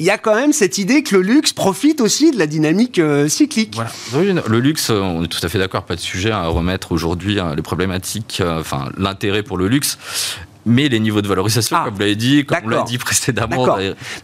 il 0.00 0.06
y 0.06 0.10
a 0.10 0.18
quand 0.18 0.34
même 0.34 0.52
cette 0.52 0.78
idée 0.78 1.02
que 1.02 1.14
le 1.14 1.22
luxe 1.22 1.52
profite 1.52 2.00
aussi 2.00 2.30
de 2.30 2.38
la 2.38 2.46
dynamique 2.46 2.98
euh, 2.98 3.28
cyclique. 3.28 3.76
Le 4.12 4.58
luxe, 4.58 4.88
euh, 4.90 5.00
on 5.00 5.24
est 5.24 5.28
tout 5.28 5.40
à 5.42 5.48
fait 5.48 5.58
d'accord, 5.58 5.84
pas 5.84 5.94
de 5.94 6.00
sujet 6.00 6.30
à 6.30 6.46
remettre 6.46 6.92
aujourd'hui 6.92 7.38
hein, 7.38 7.54
les 7.54 7.62
problématiques, 7.62 8.40
euh, 8.40 8.60
enfin 8.60 8.90
l'intérêt 8.96 9.42
pour 9.42 9.58
le 9.58 9.68
luxe. 9.68 9.98
Mais 10.66 10.88
les 10.88 11.00
niveaux 11.00 11.22
de 11.22 11.28
valorisation, 11.28 11.76
Ah, 11.78 11.84
comme 11.86 11.94
vous 11.94 12.00
l'avez 12.00 12.16
dit, 12.16 12.44
comme 12.44 12.58
on 12.64 12.68
l'a 12.68 12.82
dit 12.82 12.98
précédemment, 12.98 13.66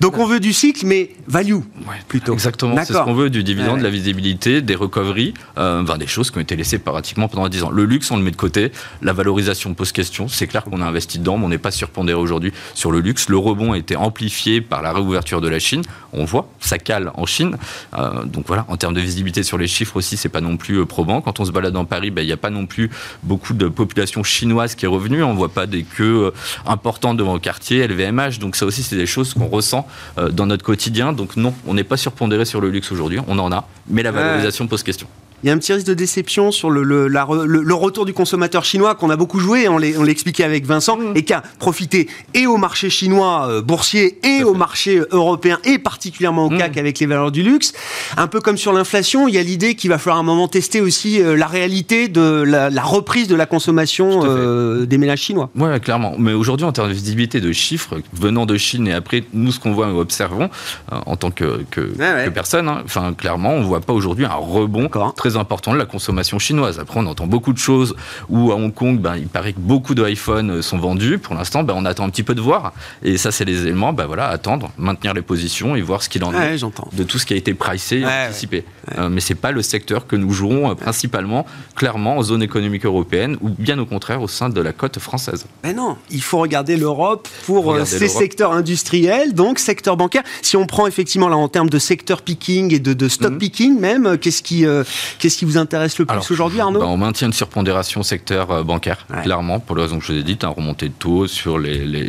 Donc 0.01 0.19
on 0.19 0.27
veut 0.27 0.41
du 0.41 0.53
cycle, 0.53 0.85
mais 0.87 1.11
value 1.27 1.55
Ouais, 1.55 1.63
plutôt. 2.09 2.33
Exactement, 2.33 2.77
c'est 2.85 2.93
ce 2.93 2.99
qu'on 2.99 3.15
veut, 3.15 3.31
du 3.31 3.43
dividende, 3.43 3.75
Ouais, 3.75 3.79
de 3.79 3.85
la 3.85 3.91
visibilité, 3.91 4.63
des 4.63 4.75
recoveries, 4.75 5.35
euh, 5.59 5.83
enfin, 5.83 5.99
des 5.99 6.07
choses 6.07 6.31
qui 6.31 6.39
ont 6.39 6.41
été 6.43 6.57
laissées 6.57 6.79
pratiquement 6.79 7.29
pendant 7.29 7.49
10 7.49 7.63
ans. 7.65 7.71
Le 7.71 7.85
luxe, 7.85 8.11
on 8.11 8.17
le 8.17 8.23
met 8.23 8.31
de 8.31 8.37
côté, 8.37 8.73
la 9.03 9.13
valorisation 9.13 9.73
pose 9.75 9.93
question, 9.93 10.29
c'est 10.29 10.47
clair 10.47 10.65
qu'on 10.65 10.81
a 10.83 10.87
investi 10.87 11.19
dedans, 11.19 11.39
mais 11.39 11.47
on 11.47 11.49
n'est 11.49 11.59
pas 11.59 11.71
surpondéré 11.71 12.19
aujourd'hui 12.19 12.53
sur 12.75 12.93
le 12.93 13.01
luxe. 13.01 13.29
Le 13.29 13.39
rebond 13.39 13.73
a 13.73 13.79
été 13.79 13.97
amplifié 13.97 14.61
par 14.61 14.83
la 14.83 14.93
réouverture 14.93 15.41
de 15.41 15.49
la 15.49 15.59
Chine, 15.59 15.83
on 16.13 16.25
voit, 16.25 16.49
ça 16.61 16.79
cale 16.79 17.11
en 17.15 17.27
Chine, 17.27 17.57
Euh, 17.97 18.25
donc 18.25 18.45
voilà, 18.47 18.65
en 18.69 18.77
termes 18.77 18.95
de 18.95 19.01
visibilité 19.01 19.43
sur 19.43 19.59
les 19.59 19.69
chiffres 19.69 19.97
aussi, 19.97 20.17
c'est 20.17 20.29
pas 20.29 20.41
non 20.41 20.57
plus 20.57 20.77
euh, 20.81 20.85
probant. 20.87 21.21
Quand 21.21 21.41
on 21.41 21.45
se 21.45 21.51
balade 21.53 21.73
dans 21.73 21.85
Paris, 21.85 22.11
ben, 22.11 22.23
il 22.23 22.27
n'y 22.27 22.33
a 22.33 22.37
pas 22.37 22.51
non 22.51 22.67
plus 22.67 22.91
beaucoup 23.23 23.55
de 23.55 23.69
population 23.69 24.23
chinoise 24.23 24.75
qui 24.75 24.85
est 24.85 24.89
revenue, 24.89 25.23
on 25.23 25.35
voit 25.35 25.49
pas 25.49 25.67
des 25.67 25.83
queues 25.85 26.26
euh, 26.27 26.35
importantes 26.67 27.17
devant 27.17 27.35
le 27.35 27.41
quartier, 27.41 27.87
LVMH, 27.87 28.39
donc 28.39 28.57
ça 28.57 28.67
aussi 28.67 28.83
c'est 28.83 28.97
des 28.97 29.07
choses 29.07 29.35
qu'on 29.35 29.49
ressent 29.49 29.87
euh, 30.19 30.31
dans 30.31 30.47
notre 30.47 30.65
quotidien. 30.65 31.13
Donc 31.13 31.37
non, 31.37 31.55
on 31.67 31.75
n'est 31.75 31.85
pas 31.85 31.97
surpondéré 31.97 32.45
sur 32.45 32.61
le 32.61 32.71
luxe 32.71 32.93
aujourd'hui, 32.93 33.21
on 33.27 33.39
en 33.39 33.53
a, 33.53 33.67
mais 33.89 34.03
la 34.03 34.13
valorisation 34.13 34.67
pose 34.67 34.83
question. 34.83 35.09
Il 35.43 35.49
y 35.49 35.51
a 35.51 35.53
un 35.55 35.59
petit 35.59 35.73
risque 35.73 35.87
de 35.87 35.95
déception 35.95 36.51
sur 36.51 36.71
le, 36.71 36.83
le, 36.83 37.09
la 37.09 37.25
re- 37.25 37.45
le- 37.45 37.63
le 37.63 37.75
retour 37.75 38.05
du 38.07 38.13
consommateur 38.15 38.65
chinois 38.65 38.95
qu'on 38.95 39.11
a 39.11 39.17
beaucoup 39.17 39.39
joué, 39.39 39.69
on 39.69 39.79
l'expliquait 39.79 40.45
avec 40.45 40.67
Vincent, 40.67 40.97
Mm. 40.97 41.13
et 41.17 41.25
qui 41.25 41.33
a 41.33 41.43
profité 41.59 42.09
et 42.35 42.47
au 42.47 42.57
marché 42.57 42.89
chinois 42.91 43.47
euh, 43.49 43.61
boursier 43.63 44.19
et 44.27 44.43
au 44.45 44.55
marché 44.55 44.99
euh, 44.99 45.07
européen 45.11 45.59
et 45.65 45.79
particulièrement 45.79 46.47
au 46.47 46.51
Mm. 46.51 46.59
CAC 46.59 46.77
avec 46.79 46.99
les 47.01 47.07
valeurs 47.07 47.33
du 47.33 47.43
luxe. 47.43 47.73
Un 48.17 48.27
peu 48.29 48.41
comme 48.41 48.57
sur 48.57 48.73
l'inflation, 48.73 49.29
il 49.29 49.35
y 49.35 49.39
a 49.39 49.43
l'idée 49.43 49.75
qu'il 49.75 49.91
va 49.91 49.99
falloir 49.99 50.17
à 50.19 50.21
un 50.21 50.25
moment 50.25 50.49
tester 50.49 50.81
aussi 50.81 51.21
euh, 51.21 51.37
la 51.37 51.47
réalité 51.47 52.09
de 52.09 52.43
la, 52.47 52.71
la 52.71 52.83
reprise 52.83 53.29
de 53.29 53.35
la 53.37 53.47
consommation 53.47 54.23
euh, 54.25 54.87
des 54.87 54.97
ménages 54.99 55.21
chinois. 55.21 55.51
Ouais, 55.57 55.79
clairement. 55.81 56.15
Mais 56.19 56.33
aujourd'hui, 56.33 56.65
en 56.67 56.73
termes 56.73 56.89
de 56.89 56.95
visibilité 56.95 57.41
de 57.41 57.53
chiffres, 57.53 57.99
venant 58.13 58.47
de 58.47 58.57
Chine 58.57 58.87
et 58.89 58.93
après, 58.93 59.25
nous, 59.35 59.53
ce 59.53 59.61
qu'on 59.61 59.73
voit 59.73 59.89
et 59.89 59.93
observons 59.93 60.49
en 60.91 61.17
tant 61.17 61.31
que, 61.31 61.63
que, 61.71 61.81
ouais. 61.81 62.25
que 62.27 62.31
personne, 62.31 62.69
hein, 62.69 62.85
clairement, 63.19 63.51
on 63.51 63.61
ne 63.61 63.65
voit 63.67 63.81
pas 63.81 63.93
aujourd'hui 63.93 64.25
un 64.25 64.35
rebond 64.35 64.89
très 65.17 65.26
important 65.35 65.73
de 65.73 65.79
la 65.79 65.87
consommation 65.87 66.39
chinoise. 66.39 66.79
Après, 66.79 67.01
on 67.01 67.07
entend 67.07 67.27
beaucoup 67.27 67.53
de 67.53 67.59
choses 67.59 67.97
où 68.29 68.53
à 68.53 68.55
Hong 68.55 68.73
Kong, 68.73 69.01
ben, 69.01 69.17
il 69.17 69.27
paraît 69.27 69.53
que 69.55 69.59
beaucoup 69.59 69.95
d'iPhone 69.97 70.51
euh, 70.51 70.63
sont 70.63 70.79
vendus. 70.79 71.19
Pour 71.19 71.35
l'instant, 71.35 71.65
ben, 71.65 71.75
on 71.77 71.85
attend 71.85 72.05
un 72.05 72.11
petit 72.11 72.23
peu 72.23 72.35
de 72.37 72.41
voir. 72.41 72.73
Et 73.03 73.17
ça, 73.17 73.33
c'est 73.33 73.45
les 73.45 73.63
éléments, 73.63 73.93
ben, 73.93 74.07
voilà, 74.07 74.29
attendre, 74.29 74.71
maintenir 74.79 75.15
les 75.15 75.23
positions 75.23 75.75
et 75.75 75.81
voir 75.83 76.03
ce 76.05 76.09
qu'il 76.09 76.23
en 76.23 76.33
est 76.33 76.63
Ouais, 76.63 76.71
de 76.93 77.03
tout 77.03 77.19
ce 77.19 77.27
qui 77.27 77.33
a 77.33 77.37
été 77.37 77.55
pricé 77.55 77.99
et 78.01 78.05
Ouais, 78.05 78.27
anticipé. 78.29 78.65
Euh, 78.99 79.09
mais 79.09 79.21
c'est 79.21 79.35
pas 79.35 79.51
le 79.51 79.63
secteur 79.63 80.07
que 80.07 80.15
nous 80.15 80.31
jouons 80.33 80.71
euh, 80.71 80.75
principalement, 80.75 81.47
clairement, 81.75 82.19
en 82.19 82.23
zone 82.23 82.43
économique 82.43 82.85
européenne 82.85 83.37
ou 83.41 83.49
bien 83.49 83.79
au 83.79 83.87
contraire 83.87 84.21
au 84.23 84.29
sein 84.29 84.49
de 84.51 84.61
la 84.61 84.73
côte 84.73 84.99
française. 85.01 85.47
Mais 85.65 85.73
non, 85.73 85.97
il 86.11 86.23
faut 86.23 86.39
regarder 86.39 86.77
l'Europe 86.77 87.27
pour 87.47 87.71
euh, 87.71 87.75
Regarder 87.75 87.99
ces 87.99 88.09
secteurs 88.09 88.53
industriels, 88.53 89.33
donc 89.35 89.59
secteur 89.59 89.97
bancaire. 89.97 90.23
Si 90.43 90.57
on 90.57 90.67
prend 90.67 90.87
effectivement 90.87 91.29
là 91.29 91.37
en 91.37 91.49
termes 91.49 91.71
de 91.71 91.79
secteur 91.79 92.23
picking 92.23 92.73
et 92.75 92.79
de, 92.79 92.93
de 92.93 93.09
stock 93.09 93.33
Mhm. 93.33 93.39
picking 93.39 93.81
même, 93.81 94.19
qu'est-ce 94.19 94.43
qui, 94.43 94.67
euh, 94.67 94.85
qu'est-ce 95.19 95.39
qui 95.39 95.45
vous 95.45 95.59
intéresse 95.59 95.99
le 95.99 96.05
plus 96.07 96.31
aujourd'hui, 96.31 96.61
Arnaud 96.61 96.81
Bah, 96.81 96.87
on 96.87 96.97
maintient 96.97 97.27
une 97.29 97.33
surpondération 97.33 98.03
secteur 98.03 98.51
euh, 98.51 98.63
bancaire, 98.63 99.07
Ouais. 99.11 99.23
clairement, 99.23 99.61
pour 99.61 99.77
les 99.77 99.83
raisons 99.83 99.99
que 99.99 100.05
je 100.05 100.13
vous 100.13 100.19
ai 100.19 100.23
dites, 100.23 100.45
un 100.45 100.49
remontée 100.49 100.89
de 100.89 100.95
taux 100.95 101.27
sur 101.27 101.59
les, 101.59 101.85
les, 101.85 102.05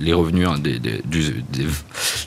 les, 0.00 0.12
revenus 0.12 0.48
hein, 0.48 0.58
des, 0.58 0.78
des, 0.78 1.00
du- 1.04 1.42
des- 1.52 1.66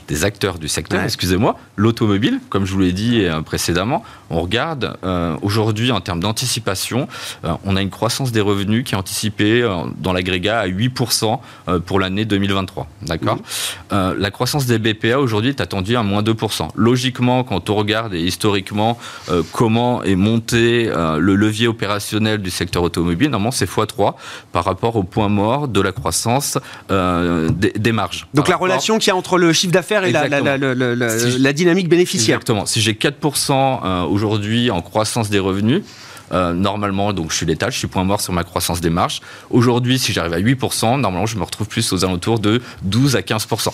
des 0.08 0.24
acteurs 0.24 0.58
du 0.58 0.68
secteur, 0.68 0.98
Ouais. 1.00 1.04
excusez-moi. 1.06 1.58
L'automobile, 1.76 2.40
comme 2.48 2.66
je 2.66 2.72
vous 2.72 2.80
l'ai 2.80 2.92
dit 2.92 3.24
euh, 3.24 3.40
précédemment, 3.42 4.02
on 4.30 4.40
regarde 4.40 4.96
euh, 5.04 5.36
aujourd'hui 5.42 5.90
en 5.92 6.00
termes 6.00 6.20
d'anticipation, 6.20 7.08
euh, 7.44 7.52
on 7.64 7.76
a 7.76 7.82
une 7.82 7.90
croissance 7.90 8.32
des 8.32 8.40
revenus 8.40 8.84
qui 8.84 8.94
est 8.94 8.98
anticipée 8.98 9.62
euh, 9.62 9.76
dans 9.98 10.12
l'agrégat 10.12 10.60
à 10.60 10.68
8% 10.68 11.38
euh, 11.68 11.78
pour 11.80 12.00
l'année 12.00 12.24
2023. 12.24 12.86
D'accord 13.02 13.36
Mhm. 13.90 14.14
La 14.18 14.30
croissance 14.30 14.66
des 14.66 14.78
BPA 14.78 15.18
aujourd'hui 15.18 15.50
est 15.50 15.60
attendue 15.60 15.96
à 15.96 16.02
moins 16.02 16.22
2%. 16.22 16.68
Logiquement, 16.76 17.44
quand 17.44 17.68
on 17.70 17.74
regarde 17.74 18.14
et 18.14 18.20
historiquement 18.22 18.98
euh, 19.30 19.42
est 20.02 20.16
monté 20.16 20.88
euh, 20.88 21.18
le 21.18 21.34
levier 21.36 21.68
opérationnel 21.68 22.38
du 22.40 22.50
secteur 22.50 22.82
automobile, 22.82 23.28
normalement 23.30 23.50
c'est 23.50 23.68
x3 23.68 24.14
par 24.52 24.64
rapport 24.64 24.96
au 24.96 25.02
point 25.02 25.28
mort 25.28 25.68
de 25.68 25.80
la 25.82 25.92
croissance 25.92 26.56
euh, 26.90 27.48
des, 27.50 27.72
des 27.72 27.92
marges. 27.92 28.26
Donc 28.32 28.48
la 28.48 28.54
rapport- 28.54 28.68
relation 28.68 28.98
qu'il 28.98 29.08
y 29.08 29.10
a 29.10 29.16
entre 29.16 29.36
le 29.38 29.52
chiffre 29.52 29.72
d'affaires 29.72 30.04
et 30.04 30.12
Si 30.12 31.38
la 31.38 31.52
dynamique 31.52 31.88
bénéficiaire. 31.88 32.36
Exactement. 32.36 32.64
Si 32.66 32.80
j'ai 32.80 32.94
4% 32.94 33.52
euh, 33.84 34.02
aujourd'hui 34.04 34.70
en 34.70 34.80
croissance 34.80 35.28
des 35.30 35.38
revenus, 35.38 35.82
euh, 36.32 36.52
normalement, 36.54 37.12
donc 37.12 37.30
je 37.30 37.36
suis 37.36 37.46
l'étal, 37.46 37.70
je 37.72 37.78
suis 37.78 37.88
point 37.88 38.04
mort 38.04 38.20
sur 38.20 38.32
ma 38.32 38.44
croissance 38.44 38.80
des 38.80 38.90
marges. 38.90 39.20
Aujourd'hui, 39.50 39.98
si 39.98 40.12
j'arrive 40.12 40.32
à 40.32 40.40
8%, 40.40 41.00
normalement, 41.00 41.26
je 41.26 41.36
me 41.36 41.42
retrouve 41.44 41.66
plus 41.68 41.92
aux 41.92 42.04
alentours 42.04 42.38
de 42.38 42.60
12 42.82 43.16
à 43.16 43.20
15%. 43.20 43.68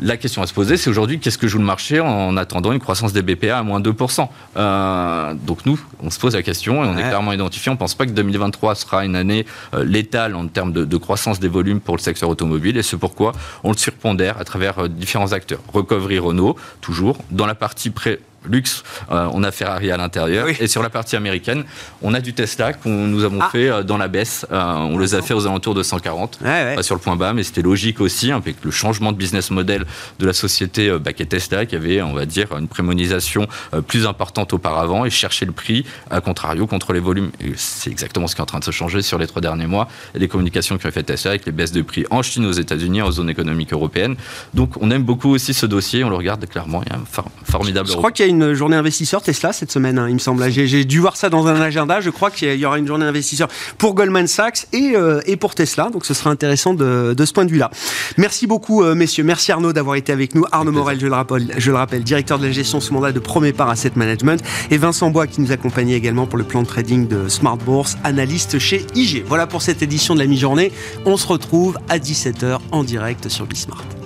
La 0.00 0.16
question 0.16 0.42
à 0.42 0.46
se 0.46 0.52
poser, 0.54 0.76
c'est 0.76 0.90
aujourd'hui, 0.90 1.18
qu'est-ce 1.20 1.38
que 1.38 1.48
joue 1.48 1.58
le 1.58 1.64
marché 1.64 2.00
en 2.00 2.36
attendant 2.36 2.72
une 2.72 2.78
croissance 2.80 3.12
des 3.12 3.22
BPA 3.22 3.58
à 3.58 3.62
moins 3.62 3.80
2% 3.80 4.28
Euh, 4.56 5.34
Donc 5.46 5.66
nous, 5.66 5.80
on 6.02 6.10
se 6.10 6.18
pose 6.18 6.34
la 6.34 6.42
question 6.42 6.84
et 6.84 6.86
on 6.88 6.94
Ouais. 6.94 7.00
est 7.02 7.08
clairement 7.08 7.32
identifié. 7.32 7.70
On 7.70 7.74
ne 7.74 7.78
pense 7.78 7.94
pas 7.94 8.06
que 8.06 8.10
2023 8.12 8.74
sera 8.74 9.04
une 9.04 9.16
année 9.16 9.46
euh, 9.74 9.84
létale 9.84 10.34
en 10.36 10.46
termes 10.48 10.72
de, 10.72 10.84
de 10.84 10.96
croissance 10.96 11.40
des 11.40 11.48
volumes 11.48 11.80
pour 11.80 11.96
le 11.96 12.02
secteur 12.02 12.28
automobile 12.28 12.76
et 12.76 12.82
c'est 12.82 12.96
pourquoi 12.96 13.32
on 13.64 13.72
le 13.72 13.76
surpondère 13.76 14.38
à 14.38 14.44
travers 14.44 14.88
différents 14.88 15.32
acteurs. 15.32 15.60
Recovery 15.72 16.18
Renault, 16.18 16.56
toujours. 16.80 17.18
Dans 17.30 17.46
la 17.46 17.54
partie 17.54 17.90
pré 17.90 18.20
luxe, 18.48 18.82
euh, 19.10 19.28
on 19.32 19.42
a 19.44 19.50
Ferrari 19.50 19.90
à 19.90 19.96
l'intérieur. 19.96 20.46
Oui. 20.46 20.56
Et 20.60 20.66
sur 20.66 20.82
la 20.82 20.90
partie 20.90 21.16
américaine, 21.16 21.64
on 22.02 22.14
a 22.14 22.20
du 22.20 22.32
Tesla 22.32 22.72
qu'on 22.72 22.90
nous 23.06 23.24
avons 23.24 23.40
Ah. 23.42 23.48
fait 23.52 23.68
euh, 23.68 23.82
dans 23.82 23.96
la 23.98 24.08
baisse. 24.08 24.46
Euh, 24.50 24.62
on 24.76 24.98
les 24.98 25.14
a 25.14 25.22
fait 25.22 25.34
aux 25.34 25.46
alentours 25.46 25.74
de 25.74 25.82
140. 25.82 26.38
Ouais, 26.42 26.48
ouais. 26.48 26.74
Pas 26.76 26.82
sur 26.82 26.94
le 26.94 27.00
point 27.00 27.16
bas, 27.16 27.32
mais 27.32 27.42
c'était 27.42 27.62
logique 27.62 28.00
aussi, 28.00 28.30
hein, 28.32 28.36
avec 28.36 28.56
le 28.64 28.70
changement 28.70 29.12
de 29.12 29.16
business 29.16 29.50
model 29.50 29.84
de 30.18 30.26
la 30.26 30.32
société 30.32 30.94
qui 31.16 31.22
est 31.22 31.26
Tesla, 31.26 31.66
qui 31.66 31.76
avait, 31.76 32.00
on 32.02 32.12
va 32.12 32.26
dire, 32.26 32.46
une 32.58 32.68
prémonisation 32.68 33.46
plus 33.86 34.06
importante 34.06 34.52
auparavant 34.52 35.04
et 35.04 35.10
chercher 35.10 35.44
le 35.46 35.52
prix, 35.52 35.84
à 36.10 36.20
contrario, 36.20 36.66
contre 36.66 36.92
les 36.92 37.00
volumes. 37.00 37.30
C'est 37.56 37.90
exactement 37.90 38.26
ce 38.26 38.34
qui 38.34 38.40
est 38.40 38.42
en 38.42 38.46
train 38.46 38.58
de 38.60 38.64
se 38.64 38.70
changer 38.70 39.02
sur 39.02 39.18
les 39.18 39.26
trois 39.26 39.42
derniers 39.42 39.66
mois 39.66 39.88
et 40.14 40.18
les 40.18 40.28
communications 40.28 40.78
qui 40.78 40.86
ont 40.86 40.90
fait 40.90 41.02
Tesla 41.02 41.32
avec 41.32 41.46
les 41.46 41.52
baisses 41.52 41.72
de 41.72 41.82
prix 41.82 42.04
en 42.10 42.22
Chine, 42.22 42.46
aux 42.46 42.52
États-Unis, 42.52 43.02
en 43.02 43.10
zone 43.10 43.28
économique 43.30 43.72
européenne. 43.72 44.16
Donc, 44.54 44.80
on 44.80 44.90
aime 44.90 45.02
beaucoup 45.02 45.30
aussi 45.30 45.52
ce 45.54 45.66
dossier, 45.66 46.04
on 46.04 46.10
le 46.10 46.16
regarde 46.16 46.46
clairement. 46.48 46.82
Il 46.86 46.92
y 46.92 46.96
a 46.96 46.98
un 46.98 47.04
for- 47.10 47.28
formidable 47.44 47.88
Je 47.88 47.94
crois 47.94 48.12
qu'il 48.12 48.24
y 48.26 48.28
a 48.28 48.29
une 48.30 48.54
journée 48.54 48.76
investisseur 48.76 49.22
Tesla 49.22 49.52
cette 49.52 49.70
semaine, 49.70 49.98
hein, 49.98 50.08
il 50.08 50.14
me 50.14 50.18
semble. 50.18 50.50
J'ai 50.50 50.84
dû 50.84 51.00
voir 51.00 51.16
ça 51.16 51.28
dans 51.28 51.46
un 51.46 51.60
agenda. 51.60 52.00
Je 52.00 52.10
crois 52.10 52.30
qu'il 52.30 52.54
y 52.54 52.64
aura 52.64 52.78
une 52.78 52.86
journée 52.86 53.04
investisseur 53.04 53.48
pour 53.78 53.94
Goldman 53.94 54.26
Sachs 54.26 54.66
et, 54.72 54.92
euh, 54.94 55.20
et 55.26 55.36
pour 55.36 55.54
Tesla. 55.54 55.90
Donc 55.90 56.04
ce 56.06 56.14
sera 56.14 56.30
intéressant 56.30 56.74
de, 56.74 57.14
de 57.16 57.24
ce 57.24 57.32
point 57.32 57.44
de 57.44 57.50
vue-là. 57.50 57.70
Merci 58.16 58.46
beaucoup, 58.46 58.82
euh, 58.82 58.94
messieurs. 58.94 59.24
Merci 59.24 59.52
Arnaud 59.52 59.72
d'avoir 59.72 59.96
été 59.96 60.12
avec 60.12 60.34
nous. 60.34 60.44
Arnaud. 60.50 60.72
Morel, 60.72 60.98
je 61.00 61.06
le, 61.06 61.12
rappelle, 61.12 61.54
je 61.56 61.70
le 61.70 61.76
rappelle, 61.76 62.02
directeur 62.02 62.38
de 62.38 62.46
la 62.46 62.52
gestion 62.52 62.80
sous 62.80 62.94
mandat 62.94 63.12
de 63.12 63.18
Premier 63.18 63.52
Part 63.52 63.70
Asset 63.70 63.92
Management. 63.96 64.42
Et 64.70 64.76
Vincent 64.76 65.10
Bois 65.10 65.26
qui 65.26 65.40
nous 65.40 65.52
accompagnait 65.52 65.96
également 65.96 66.26
pour 66.26 66.38
le 66.38 66.44
plan 66.44 66.62
de 66.62 66.66
trading 66.66 67.08
de 67.08 67.28
Smart 67.28 67.56
Bourse, 67.56 67.96
analyste 68.04 68.58
chez 68.58 68.86
IG. 68.94 69.24
Voilà 69.26 69.46
pour 69.46 69.62
cette 69.62 69.82
édition 69.82 70.14
de 70.14 70.20
la 70.20 70.26
mi-journée. 70.26 70.72
On 71.04 71.16
se 71.16 71.26
retrouve 71.26 71.78
à 71.88 71.98
17h 71.98 72.58
en 72.72 72.84
direct 72.84 73.28
sur 73.28 73.46
Bismart. 73.46 73.99